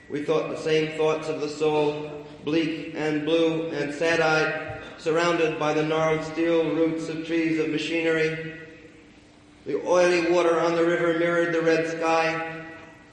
[0.08, 5.74] We thought the same thoughts of the soul, bleak and blue and sad-eyed, surrounded by
[5.74, 8.54] the gnarled steel roots of trees of machinery.
[9.66, 12.62] The oily water on the river mirrored the red sky.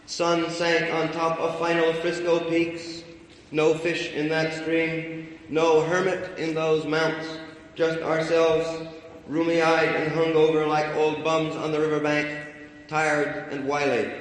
[0.05, 3.04] Sun sank on top of final Frisco peaks.
[3.51, 5.39] No fish in that stream.
[5.49, 7.27] No hermit in those mounts.
[7.75, 8.67] Just ourselves,
[9.29, 12.27] rheumy-eyed and hungover like old bums on the riverbank,
[12.87, 14.11] tired and wily.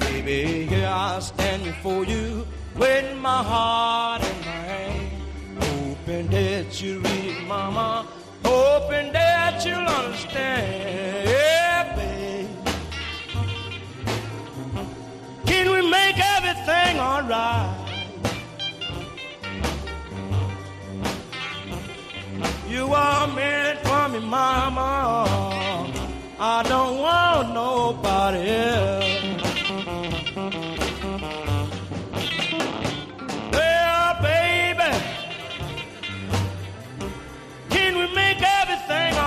[0.00, 2.46] Baby, here I stand before you,
[2.76, 5.10] with my heart in my hand,
[5.62, 8.06] hoping that you read it, mama,
[8.46, 11.28] hoping that you'll understand.
[11.28, 12.48] Yeah, babe.
[15.46, 17.72] Can we make everything alright?
[22.68, 24.88] You are meant for me, mama.
[26.38, 29.05] I don't want nobody else.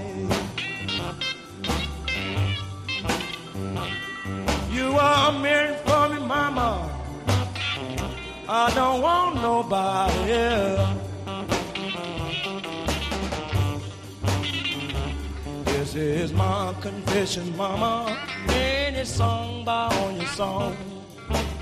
[4.73, 6.89] You are meant for me, mama.
[8.49, 11.10] I don't want nobody else.
[15.93, 18.17] This is my confession, mama.
[18.49, 20.77] Any song by on your song.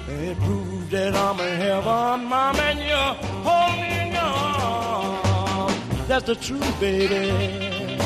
[0.07, 3.17] It proves that I'm in heaven, mama, and you're
[3.49, 6.07] holding your.
[6.09, 7.97] That's the truth, baby.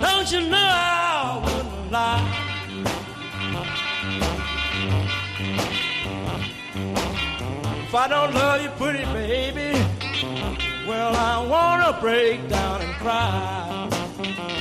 [0.00, 2.48] Don't you know I wouldn't lie?
[7.84, 9.70] If I don't love you, pretty baby,
[10.88, 14.59] well, I wanna break down and cry.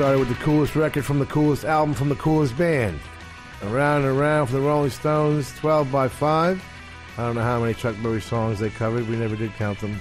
[0.00, 2.98] Started with the coolest record from the coolest album from the coolest band.
[3.64, 6.64] Around and Around for the Rolling Stones, 12 by 5.
[7.18, 9.06] I don't know how many Chuck Berry songs they covered.
[9.06, 10.00] We never did count them.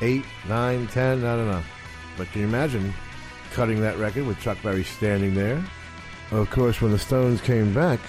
[0.00, 1.62] 8, 9, 10, I don't know.
[2.16, 2.94] But can you imagine
[3.52, 5.62] cutting that record with Chuck Berry standing there?
[6.30, 8.00] Of course, when the Stones came back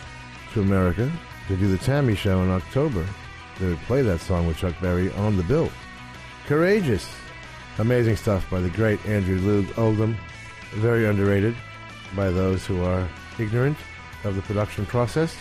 [0.54, 1.12] to America
[1.50, 2.16] to do the T.A.M.I.
[2.16, 3.06] Show in October,
[3.60, 5.70] they would play that song with Chuck Berry on the bill.
[6.46, 7.14] Courageous.
[7.80, 10.18] Amazing stuff by the great Andrew Loog Oldham.
[10.74, 11.56] Very underrated
[12.16, 13.08] by those who are
[13.40, 13.78] ignorant
[14.24, 15.36] of the production process.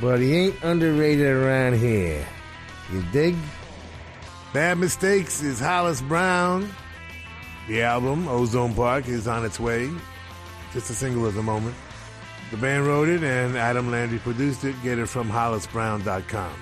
[0.00, 2.26] But he ain't underrated around here.
[2.92, 3.36] You dig?
[4.52, 6.68] Bad Mistakes is Hollis Brown.
[7.68, 9.90] The album, Ozone Park, is on its way.
[10.72, 11.76] Just a single at the moment.
[12.50, 14.74] The band wrote it and Adam Landry produced it.
[14.82, 16.52] Get it from hollisbrown.com.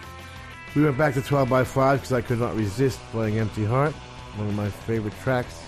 [0.74, 3.94] We went back to 12 by 5 because I could not resist playing Empty Heart,
[4.36, 5.62] one of my favorite tracks.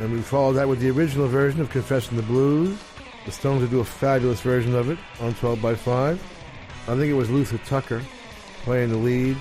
[0.00, 2.78] And we followed that with the original version of Confession the Blues.
[3.24, 6.22] The Stones would do a fabulous version of it on 12 by 5.
[6.88, 8.00] I think it was Luther Tucker
[8.62, 9.36] playing the lead.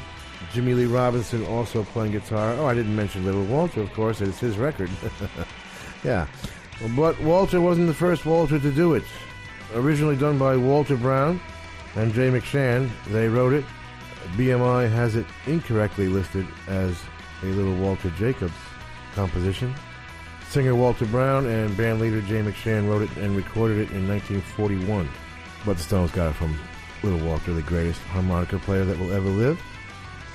[0.51, 2.53] Jimmy Lee Robinson also playing guitar.
[2.53, 4.21] Oh, I didn't mention Little Walter, of course.
[4.21, 4.89] It's his record.
[6.03, 6.27] yeah.
[6.95, 9.03] But Walter wasn't the first Walter to do it.
[9.73, 11.39] Originally done by Walter Brown
[11.95, 13.65] and Jay McShann, they wrote it.
[14.35, 16.99] BMI has it incorrectly listed as
[17.43, 18.53] a Little Walter Jacobs
[19.15, 19.73] composition.
[20.49, 25.09] Singer Walter Brown and band leader Jay McShann wrote it and recorded it in 1941.
[25.65, 26.57] But the Stones got it from
[27.03, 29.61] Little Walter, the greatest harmonica player that will ever live.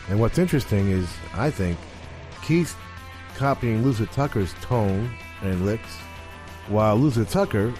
[0.09, 1.79] And what's interesting is, I think,
[2.43, 2.77] Keith
[3.37, 5.11] copying Luther Tucker's tone
[5.41, 5.97] and licks,
[6.69, 7.73] while Luther Tucker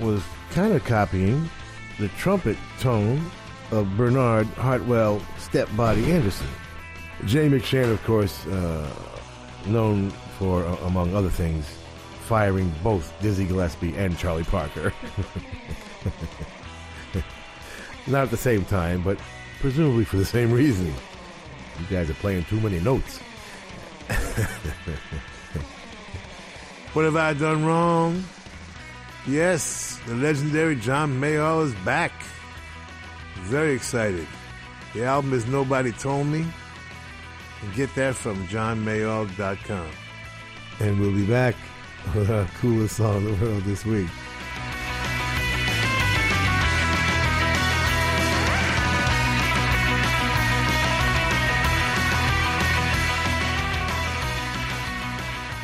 [0.00, 1.50] was kind of copying
[1.98, 3.30] the trumpet tone
[3.72, 6.46] of Bernard Hartwell Stepbody Anderson.
[7.24, 8.88] Jay McShann, of course, uh,
[9.66, 11.66] known for, uh, among other things,
[12.26, 14.92] firing both Dizzy Gillespie and Charlie Parker.
[18.06, 19.18] Not at the same time, but
[19.60, 20.86] presumably for the same reason.
[20.86, 23.20] You guys are playing too many notes.
[26.94, 28.24] What have I done wrong?
[29.26, 32.12] Yes, the legendary John Mayall is back.
[33.40, 34.28] Very excited.
[34.94, 36.46] The album is Nobody Told Me.
[37.62, 39.90] And get that from johnmayall.com.
[40.80, 41.54] And we'll be back
[42.14, 44.08] with our coolest song in the world this week.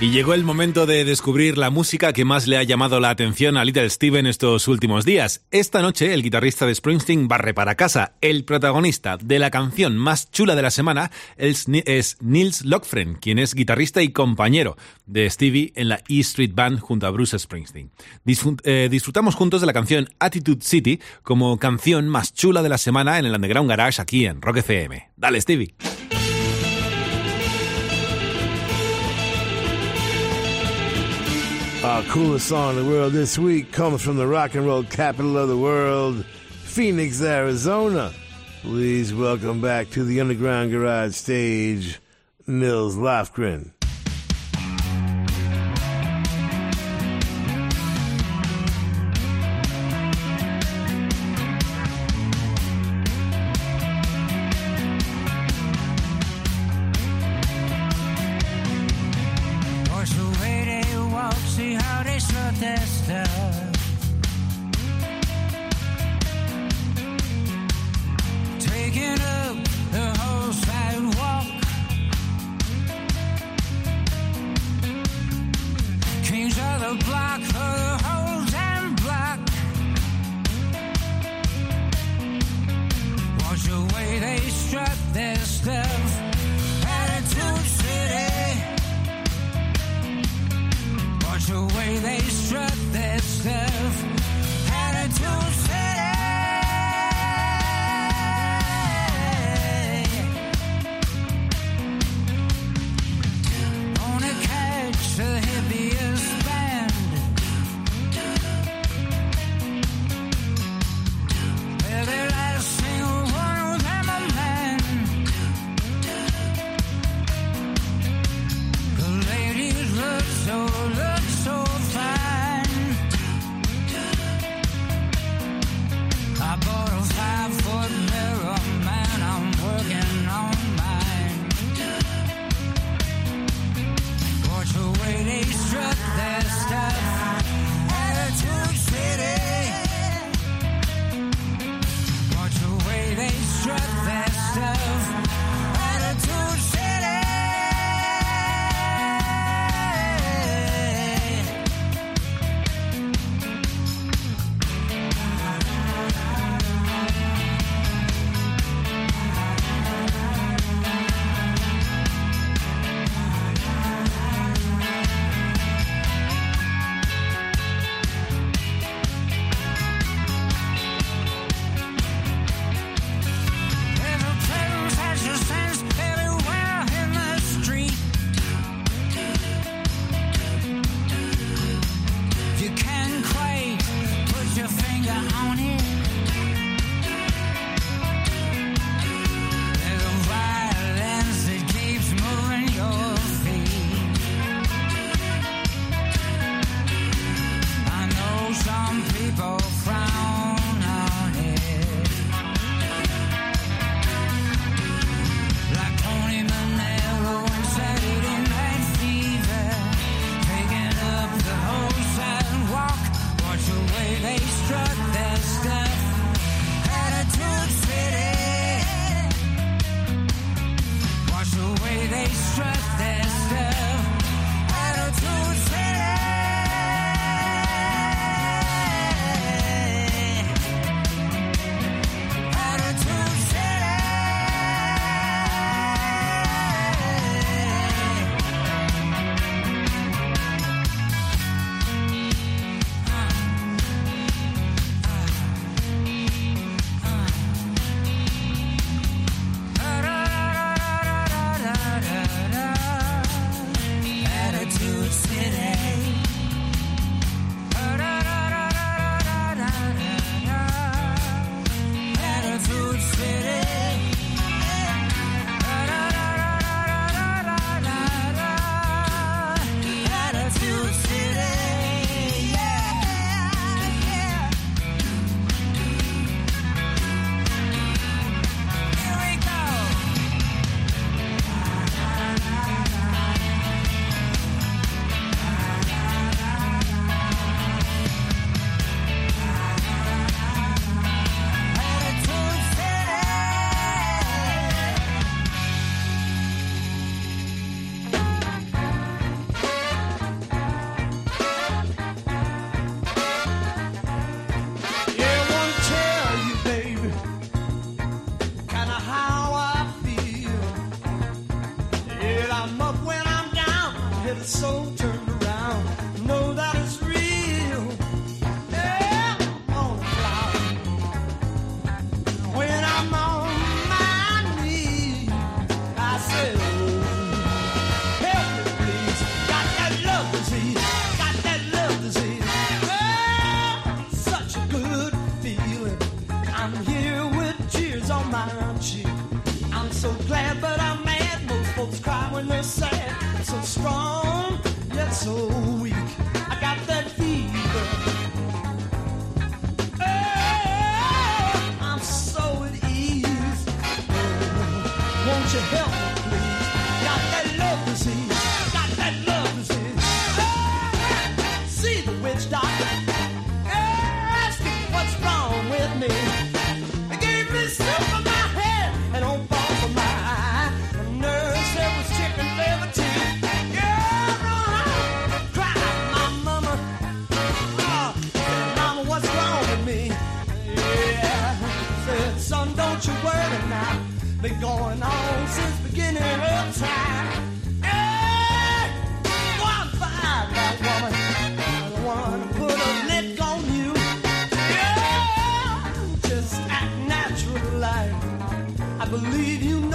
[0.01, 3.59] Y llegó el momento de descubrir la música que más le ha llamado la atención
[3.59, 5.45] a Little Steven estos últimos días.
[5.51, 8.15] Esta noche, el guitarrista de Springsteen barre para casa.
[8.23, 13.55] El protagonista de la canción más chula de la semana es, Nils Lockfren, quien es
[13.55, 17.91] guitarrista y compañero de Stevie en la E Street Band junto a Bruce Springsteen.
[18.65, 23.19] Eh, disfrutamos juntos de la canción Attitude City como canción más chula de la semana
[23.19, 25.11] en el Underground Garage aquí en Rock FM.
[25.19, 25.75] Dale, Stevie.
[31.83, 35.39] Our coolest song in the world this week comes from the rock and roll capital
[35.39, 38.13] of the world, Phoenix, Arizona.
[38.61, 41.99] Please welcome back to the Underground Garage stage,
[42.47, 43.73] Nils Lofgren.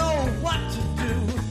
[0.05, 1.44] know what to do.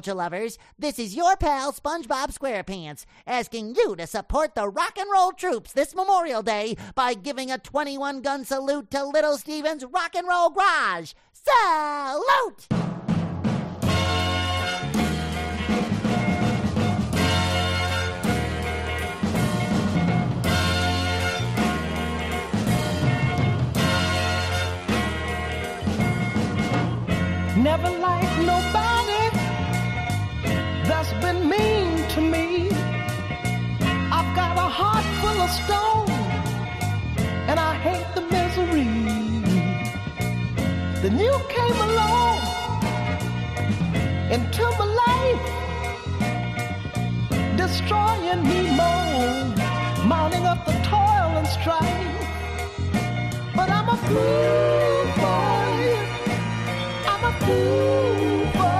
[0.00, 0.56] culture lovers.
[0.78, 5.74] This is your pal SpongeBob SquarePants asking you to support the rock and roll troops
[5.74, 10.48] this Memorial Day by giving a 21 gun salute to Little Steven's Rock and Roll
[10.48, 11.12] Garage.
[11.34, 12.66] Salute!
[27.58, 28.29] Never like
[31.50, 32.46] mean to me.
[34.16, 36.10] I've got a heart full of stone,
[37.48, 38.90] and I hate the misery.
[41.02, 42.38] Then you came along
[44.34, 45.44] into my life,
[47.62, 49.30] destroying me more,
[50.12, 52.08] mounting up the toil and strife.
[53.56, 55.78] But I'm a fool, boy.
[57.12, 58.79] I'm a fool, boy.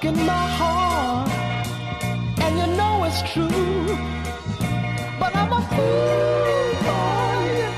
[0.00, 1.28] In my heart,
[2.40, 3.98] and you know it's true.
[5.18, 7.68] But I'm a fool for you.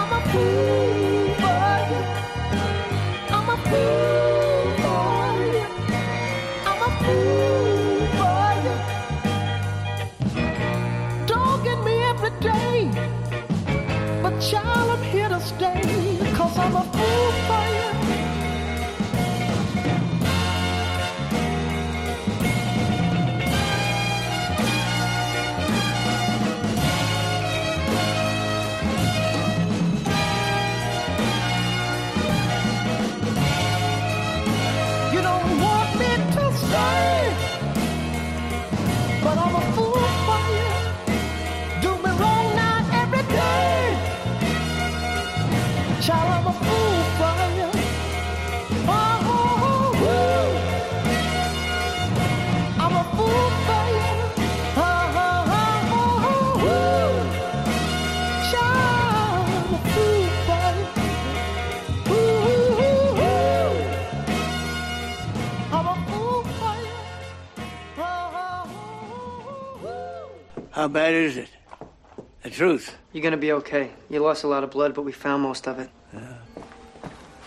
[0.00, 2.02] I'm a fool for you.
[3.36, 4.19] I'm a fool.
[70.90, 71.48] Bad is it?
[72.42, 72.96] The truth.
[73.12, 73.90] You're gonna be okay.
[74.08, 75.90] You lost a lot of blood, but we found most of it.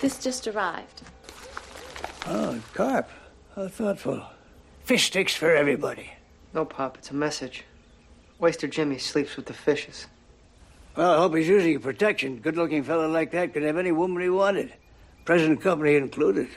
[0.02, 1.02] This just arrived.
[2.26, 3.10] Oh, carp.
[3.56, 4.24] How thoughtful.
[4.84, 6.12] Fish sticks for everybody.
[6.54, 7.64] No, Pop, it's a message.
[8.40, 10.08] Waster Jimmy sleeps with the fishes.
[10.96, 12.38] Well, I hope he's using protection.
[12.38, 14.74] Good looking fellow like that could have any woman he wanted,
[15.26, 16.50] present company included.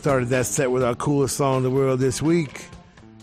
[0.00, 2.64] Started that set with our coolest song in the world this week,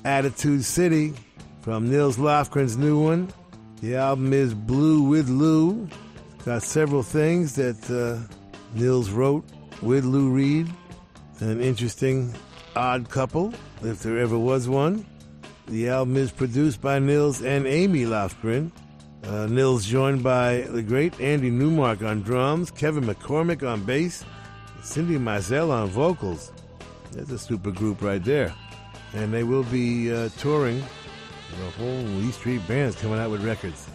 [0.06, 1.16] Attitude City,
[1.62, 3.34] from Nils Lofgren's new one.
[3.82, 5.90] The album is Blue with Lou.
[6.46, 8.22] Got several things that uh,
[8.78, 9.44] Nils wrote
[9.82, 10.72] with Lou Reed.
[11.40, 12.32] An interesting,
[12.76, 15.04] odd couple, if there ever was one.
[15.66, 18.72] The album is produced by Nils and Amy Lofgren.
[19.24, 24.24] Uh, Nils joined by the great Andy Newmark on drums, Kevin McCormick on bass,
[24.84, 26.52] Cindy Mizelle on vocals.
[27.12, 28.54] That's a super group right there.
[29.14, 30.84] And they will be uh, touring.
[31.60, 33.88] The whole E Street Band's coming out with records.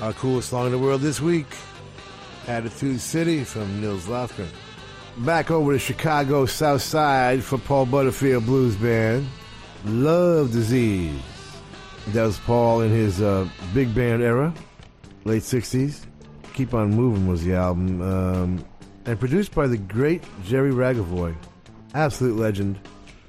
[0.00, 1.46] Our coolest song in the world this week,
[2.46, 4.48] Attitude City from Nils Lofgren.
[5.18, 9.26] Back over to Chicago South Side for Paul Butterfield Blues Band.
[9.84, 11.20] Love Disease.
[12.08, 14.54] That was Paul in his uh, big band era,
[15.24, 16.06] late 60s.
[16.54, 18.00] Keep On Moving was the album.
[18.00, 18.64] Um,
[19.04, 21.34] and produced by the great Jerry Ragovoy.
[21.94, 22.78] Absolute legend.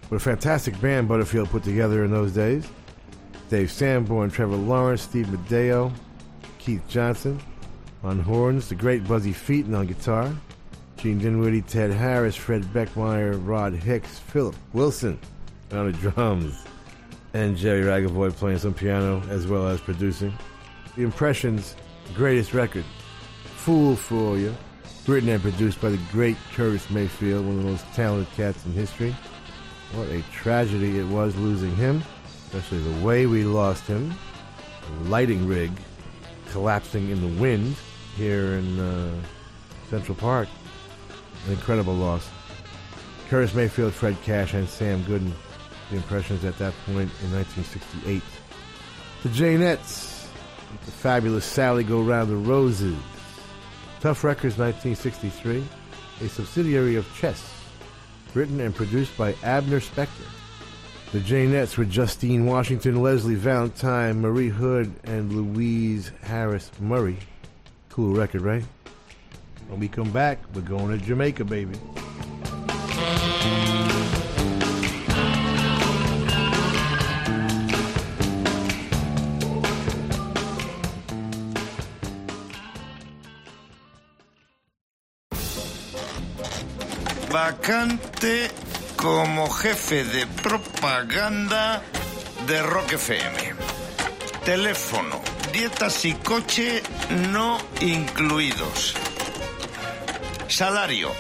[0.10, 2.68] What a fantastic band Butterfield put together in those days.
[3.50, 5.92] Dave Sanborn, Trevor Lawrence, Steve Madaio,
[6.58, 7.40] Keith Johnson
[8.04, 10.34] on horns, the great Buzzy Feiten on guitar,
[10.98, 15.20] Gene Dinwiddie, Ted Harris, Fred Beckmeier, Rod Hicks, Philip Wilson
[15.72, 16.64] on the drums,
[17.34, 20.34] and Jerry Ragovoy playing some piano as well as producing.
[20.96, 21.76] The Impressions'
[22.14, 22.86] greatest record,
[23.56, 24.56] Fool for You,
[25.08, 28.74] written and produced by the great Curtis Mayfield, one of the most talented cats in
[28.74, 29.16] history.
[29.94, 32.04] What a tragedy it was losing him,
[32.46, 34.14] especially the way we lost him.
[35.04, 35.72] The lighting rig
[36.52, 37.76] collapsing in the wind
[38.16, 39.14] here in uh,
[39.90, 40.48] Central Park.
[41.48, 42.30] An incredible loss.
[43.30, 45.32] Curtis Mayfield, Fred Cash, and Sam Gooden,
[45.90, 48.22] the impressions at that point in 1968.
[49.24, 50.28] The Jaynetts,
[50.86, 52.98] the fabulous Sally Go Round the Roses.
[54.02, 55.62] Tuff Records 1963,
[56.22, 57.54] a subsidiary of Chess,
[58.34, 60.26] written and produced by Abner Spector.
[61.12, 67.18] The Jaynetts were Justine Washington, Leslie Valentine, Marie Hood, and Louise Harris Murray.
[67.90, 68.64] Cool record, right?
[69.68, 71.78] When we come back, we're going to Jamaica, baby.
[87.70, 88.50] Vacante
[88.96, 91.84] como jefe de propaganda
[92.48, 93.54] de Rock FM.
[94.44, 95.22] Teléfono,
[95.54, 96.82] dietas y coche
[97.30, 98.96] no incluidos.
[100.48, 101.12] Salario,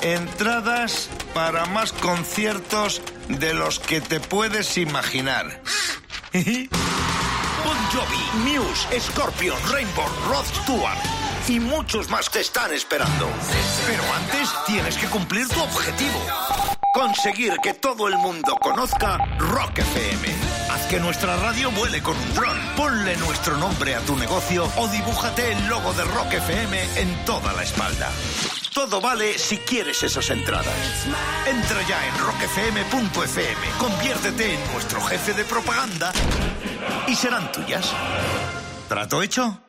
[0.00, 5.60] entradas para más conciertos de los que te puedes imaginar.
[6.32, 11.17] Bon Jovi, Muse, Scorpion, Rainbow, Rod Stewart
[11.48, 13.28] y muchos más te están esperando.
[13.86, 16.20] Pero antes tienes que cumplir tu objetivo.
[16.92, 20.28] Conseguir que todo el mundo conozca Rock FM.
[20.70, 22.58] Haz que nuestra radio vuele con un dron.
[22.76, 27.52] Ponle nuestro nombre a tu negocio o dibújate el logo de Rock FM en toda
[27.52, 28.10] la espalda.
[28.74, 31.06] Todo vale si quieres esas entradas.
[31.46, 36.12] Entra ya en rockfm.fm, conviértete en nuestro jefe de propaganda
[37.06, 37.92] y serán tuyas.
[38.88, 39.67] ¿Trato hecho?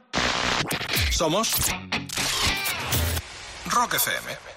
[1.20, 1.52] Somos
[3.66, 4.49] Rock FM.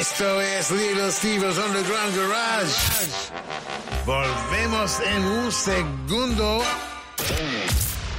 [0.00, 2.72] Esto es Little Steven's Underground Garage.
[4.06, 6.62] Volvemos en un segundo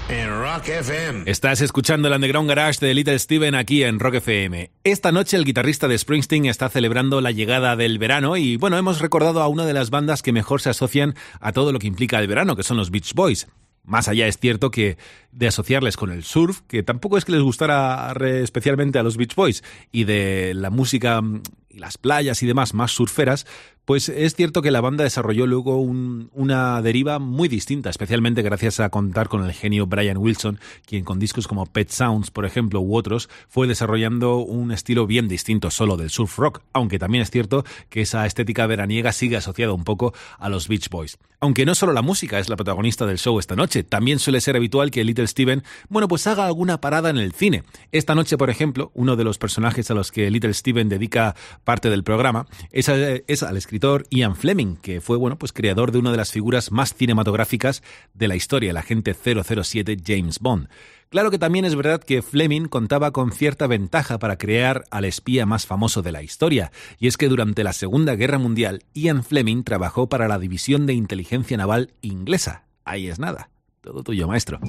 [0.07, 1.23] en Rock FM.
[1.25, 4.69] Estás escuchando el Underground Garage de Little Steven aquí en Rock FM.
[4.83, 8.99] Esta noche el guitarrista de Springsteen está celebrando la llegada del verano y bueno, hemos
[8.99, 12.19] recordado a una de las bandas que mejor se asocian a todo lo que implica
[12.19, 13.47] el verano, que son los Beach Boys.
[13.83, 14.97] Más allá es cierto que
[15.31, 19.35] de asociarles con el surf, que tampoco es que les gustara especialmente a los Beach
[19.35, 23.47] Boys, y de la música mm, y las playas y demás más surferas,
[23.91, 28.79] pues es cierto que la banda desarrolló luego un- una deriva muy distinta, especialmente gracias
[28.79, 32.79] a contar con el genio Brian Wilson, quien con discos como Pet Sounds, por ejemplo,
[32.79, 37.31] u otros, fue desarrollando un estilo bien distinto solo del surf rock, aunque también es
[37.31, 41.17] cierto que esa estética veraniega sigue asociada un poco a los Beach Boys.
[41.41, 44.55] Aunque no solo la música es la protagonista del show esta noche, también suele ser
[44.55, 47.63] habitual que Little Steven, bueno, pues haga alguna parada en el cine.
[47.91, 51.35] Esta noche, por ejemplo, uno de los personajes a los que Little Steven dedica
[51.65, 56.11] parte del programa es al escritor Ian Fleming, que fue, bueno, pues creador de una
[56.11, 57.81] de las figuras más cinematográficas
[58.13, 60.67] de la historia, el agente 007 James Bond.
[61.09, 65.45] Claro que también es verdad que Fleming contaba con cierta ventaja para crear al espía
[65.45, 69.63] más famoso de la historia, y es que durante la Segunda Guerra Mundial, Ian Fleming
[69.63, 72.65] trabajó para la División de Inteligencia Naval inglesa.
[72.85, 73.49] Ahí es nada.
[73.81, 74.59] Todo tuyo, maestro.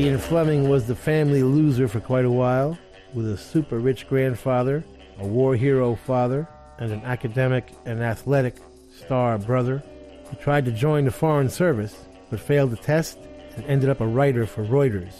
[0.00, 2.78] Ian Fleming was the family loser for quite a while,
[3.12, 4.82] with a super rich grandfather,
[5.18, 6.48] a war hero father,
[6.78, 8.54] and an academic and athletic
[8.96, 9.82] star brother.
[10.30, 11.94] He tried to join the Foreign Service,
[12.30, 13.18] but failed the test
[13.56, 15.12] and ended up a writer for Reuters,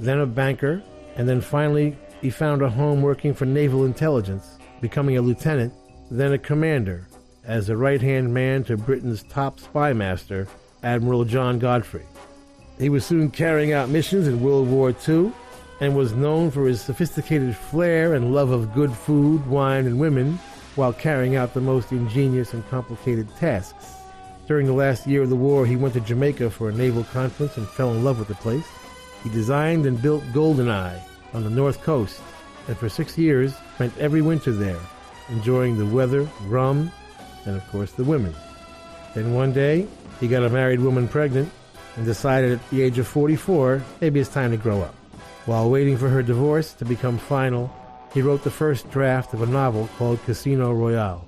[0.00, 0.82] then a banker,
[1.14, 5.72] and then finally he found a home working for naval intelligence, becoming a lieutenant,
[6.10, 7.06] then a commander,
[7.44, 10.48] as the right hand man to Britain's top spy master,
[10.82, 12.04] Admiral John Godfrey.
[12.78, 15.32] He was soon carrying out missions in World War II
[15.80, 20.38] and was known for his sophisticated flair and love of good food, wine, and women
[20.74, 23.94] while carrying out the most ingenious and complicated tasks.
[24.48, 27.56] During the last year of the war, he went to Jamaica for a naval conference
[27.56, 28.66] and fell in love with the place.
[29.22, 31.00] He designed and built Goldeneye
[31.32, 32.20] on the north coast
[32.66, 34.80] and for six years spent every winter there,
[35.28, 36.90] enjoying the weather, rum,
[37.46, 38.34] and of course the women.
[39.14, 39.86] Then one day,
[40.18, 41.50] he got a married woman pregnant
[41.96, 44.94] and decided at the age of 44, maybe it's time to grow up.
[45.46, 47.72] While waiting for her divorce to become final,
[48.12, 51.26] he wrote the first draft of a novel called Casino Royale.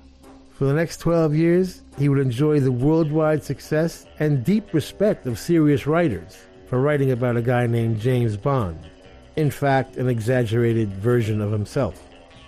[0.53, 5.37] For the next 12 years, he would enjoy the worldwide success and deep respect of
[5.37, 6.37] serious writers
[6.67, 8.79] for writing about a guy named James Bond.
[9.35, 12.01] In fact, an exaggerated version of himself.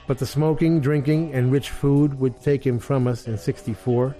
[0.07, 4.15] But the smoking, drinking, and rich food would take him from us in 64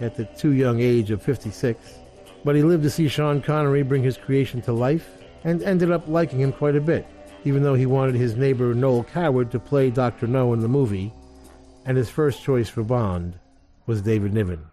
[0.00, 1.78] at the too young age of 56.
[2.46, 6.06] But he lived to see Sean Connery bring his creation to life and ended up
[6.06, 7.04] liking him quite a bit,
[7.44, 10.28] even though he wanted his neighbor Noel Coward to play Dr.
[10.28, 11.12] No in the movie,
[11.86, 13.36] and his first choice for Bond
[13.86, 14.64] was David Niven.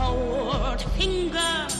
[0.00, 1.79] Cold finger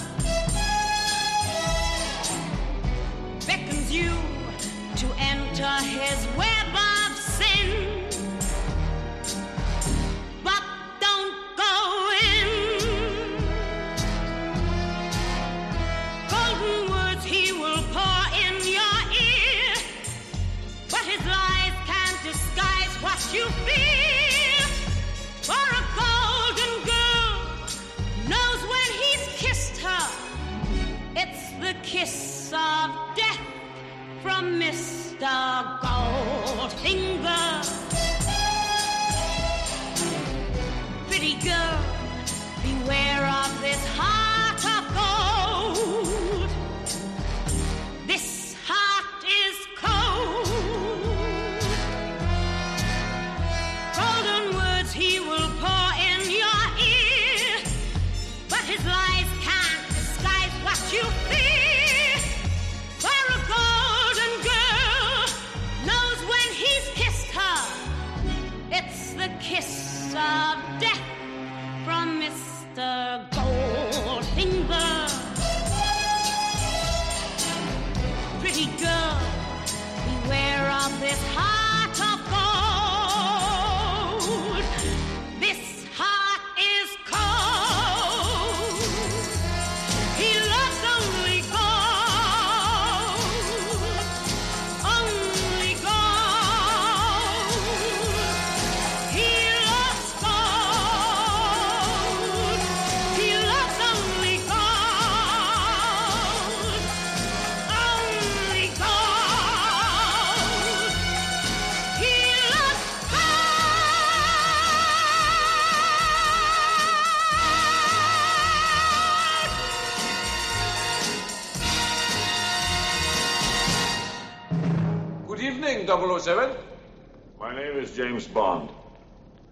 [128.32, 128.70] Bond.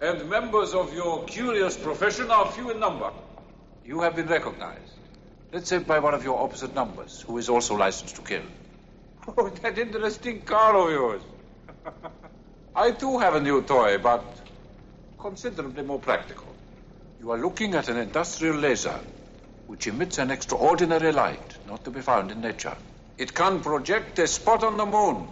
[0.01, 3.11] And members of your curious profession are few in number.
[3.85, 4.93] You have been recognized.
[5.53, 8.43] Let's say by one of your opposite numbers, who is also licensed to kill.
[9.37, 11.23] Oh, that interesting car of yours.
[12.77, 14.25] I too have a new toy, but
[15.19, 16.47] considerably more practical.
[17.21, 18.99] You are looking at an industrial laser,
[19.67, 22.77] which emits an extraordinary light not to be found in nature.
[23.19, 25.29] It can project a spot on the moon,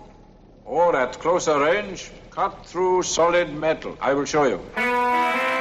[0.65, 3.97] or at closer range, cut through solid metal.
[3.99, 5.56] I will show you.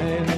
[0.00, 0.33] You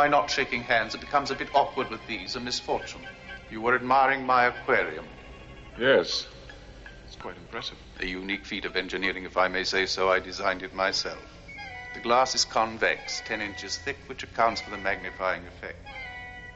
[0.00, 0.94] my not shaking hands.
[0.94, 3.02] It becomes a bit awkward with these, a misfortune.
[3.50, 5.04] You were admiring my aquarium.
[5.78, 6.26] Yes.
[7.06, 7.76] It's quite impressive.
[8.00, 10.08] A unique feat of engineering, if I may say so.
[10.08, 11.22] I designed it myself.
[11.92, 15.86] The glass is convex, 10 inches thick, which accounts for the magnifying effect.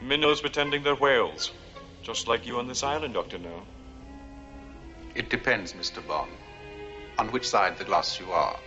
[0.00, 1.52] Minnows pretending they're whales.
[2.02, 3.36] Just like you on this island, Dr.
[3.36, 3.64] No.
[5.14, 6.00] It depends, Mr.
[6.06, 6.32] Bond,
[7.18, 8.58] on which side of the glass you are.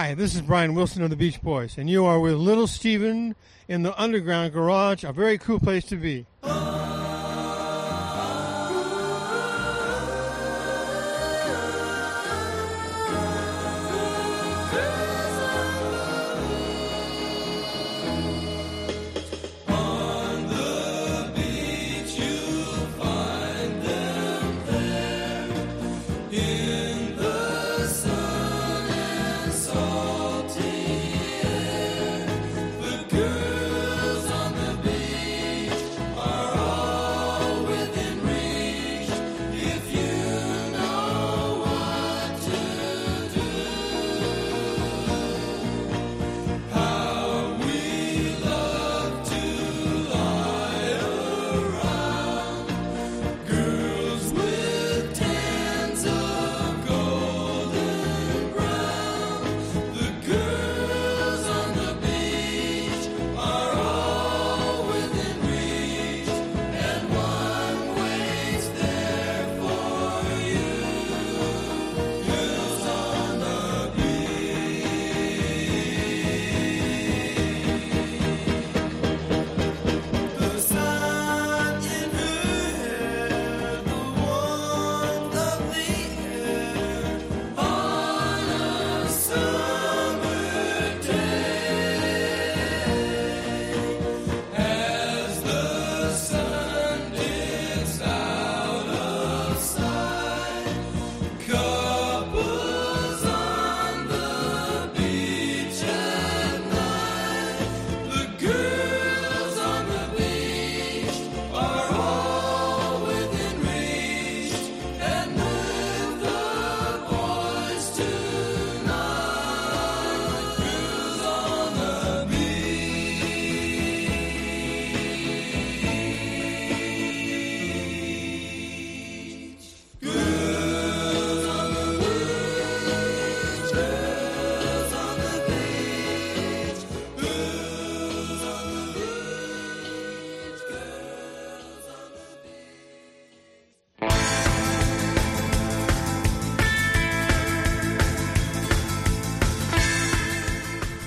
[0.00, 3.34] Hi, this is Brian Wilson of the Beach Boys, and you are with Little Steven
[3.66, 6.24] in the Underground Garage, a very cool place to be.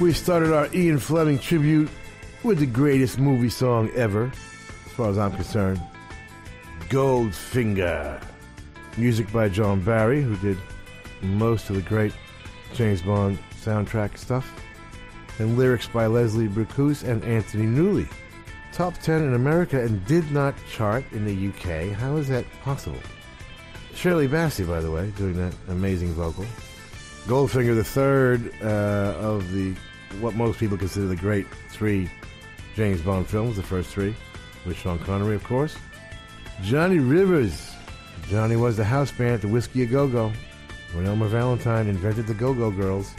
[0.02, 1.88] We started our Ian Fleming tribute
[2.42, 4.32] with the greatest movie song ever,
[4.88, 5.80] as far as I'm concerned
[6.90, 8.20] Goldfinger.
[8.98, 10.58] Music by John Barry, who did
[11.22, 12.16] most of the great
[12.74, 14.52] James Bond soundtrack stuff,
[15.38, 18.12] and lyrics by Leslie Bricusse and Anthony Newley.
[18.74, 21.96] Top 10 in America and did not chart in the UK.
[21.96, 22.98] How is that possible?
[23.94, 26.48] Shirley Bassey, by the way, doing that amazing vocal.
[27.28, 29.76] Goldfinger, the third uh, of the
[30.20, 32.10] what most people consider the great three
[32.76, 34.16] James Bond films, the first three,
[34.66, 35.76] with Sean Connery, of course.
[36.64, 37.72] Johnny Rivers.
[38.28, 40.32] Johnny was the house band at the Whisky A Go Go
[40.94, 43.14] when Elmer Valentine invented the Go Go Girls.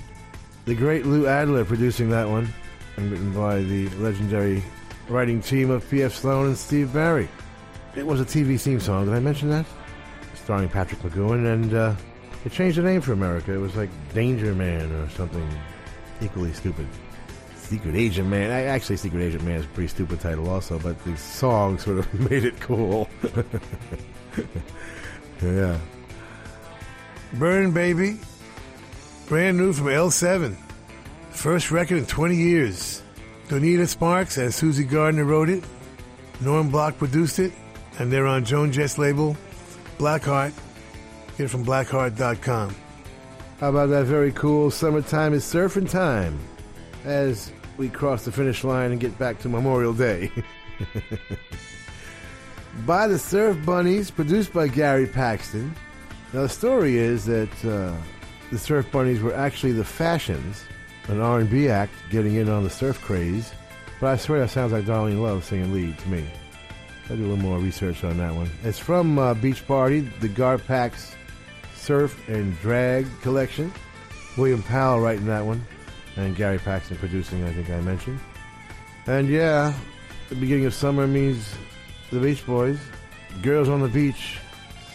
[0.64, 2.48] The great Lou Adler producing that one,
[2.96, 4.62] and written by the legendary
[5.08, 6.14] writing team of P.F.
[6.14, 7.28] Sloan and Steve Barri.
[7.96, 9.06] It was a TV theme song.
[9.06, 9.66] Did I mention that?
[10.34, 11.94] Starring Patrick McGoohan, and uh,
[12.44, 13.52] it changed the name for America.
[13.52, 15.46] It was like Danger Man or something
[16.22, 16.86] equally stupid.
[17.56, 18.50] Secret Agent Man.
[18.50, 21.98] I, actually, Secret Agent Man is a pretty stupid title, also, but the song sort
[21.98, 23.08] of made it cool.
[25.42, 25.78] yeah.
[27.34, 28.18] Burn Baby,
[29.26, 30.54] brand new from L7.
[31.30, 33.02] First record in 20 years.
[33.48, 35.64] Donita Sparks and Suzi Gardner wrote it.
[36.40, 37.52] Norm Block produced it,
[37.98, 39.36] and they're on Joan Jett's label,
[39.98, 40.52] Blackheart.
[41.38, 42.74] Get it from blackheart.com.
[43.62, 46.36] How about that very cool Summertime is Surfing Time
[47.04, 50.32] as we cross the finish line and get back to Memorial Day.
[52.86, 55.76] by the Surf Bunnies, produced by Gary Paxton.
[56.32, 57.94] Now, the story is that uh,
[58.50, 60.64] the Surf Bunnies were actually the Fashions,
[61.06, 63.52] an R&B act getting in on the surf craze.
[64.00, 66.26] But I swear that sounds like Darlene Love singing lead to me.
[67.08, 68.50] I'll do a little more research on that one.
[68.64, 71.14] It's from uh, Beach Party, the Gar Garpax
[71.82, 73.72] Surf and Drag collection.
[74.36, 75.66] William Powell writing that one,
[76.16, 78.20] and Gary Paxton producing, I think I mentioned.
[79.06, 79.74] And yeah,
[80.28, 81.52] the beginning of summer means
[82.12, 82.78] the Beach Boys.
[83.42, 84.38] Girls on the Beach,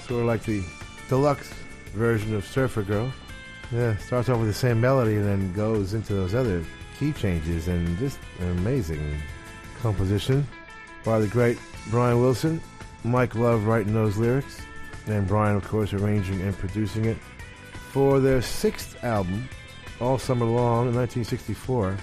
[0.07, 0.63] sort of like the
[1.09, 1.53] deluxe
[1.93, 3.11] version of Surfer Girl.
[3.71, 6.63] Yeah, starts off with the same melody and then goes into those other
[6.97, 9.21] key changes and just an amazing
[9.81, 10.47] composition
[11.03, 11.59] by the great
[11.89, 12.61] Brian Wilson.
[13.03, 14.61] Mike Love writing those lyrics,
[15.07, 17.17] and Brian, of course, arranging and producing it
[17.91, 19.47] for their sixth album,
[19.99, 21.97] all summer long in 1964,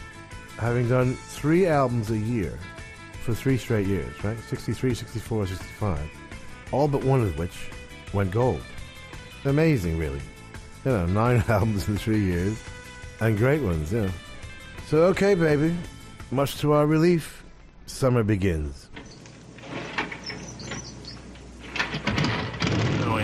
[0.59, 2.59] having done three albums a year
[3.22, 4.39] for three straight years, right?
[4.39, 5.98] 63, 64, 65.
[6.72, 7.70] All but one of which
[8.12, 8.60] went gold.
[9.44, 10.20] Amazing, really.
[10.85, 12.62] You know, nine albums in three years,
[13.20, 14.10] and great ones, yeah.
[14.86, 15.74] So, okay, baby.
[16.31, 17.44] Much to our relief,
[17.86, 18.89] summer begins.
[23.01, 23.23] Now I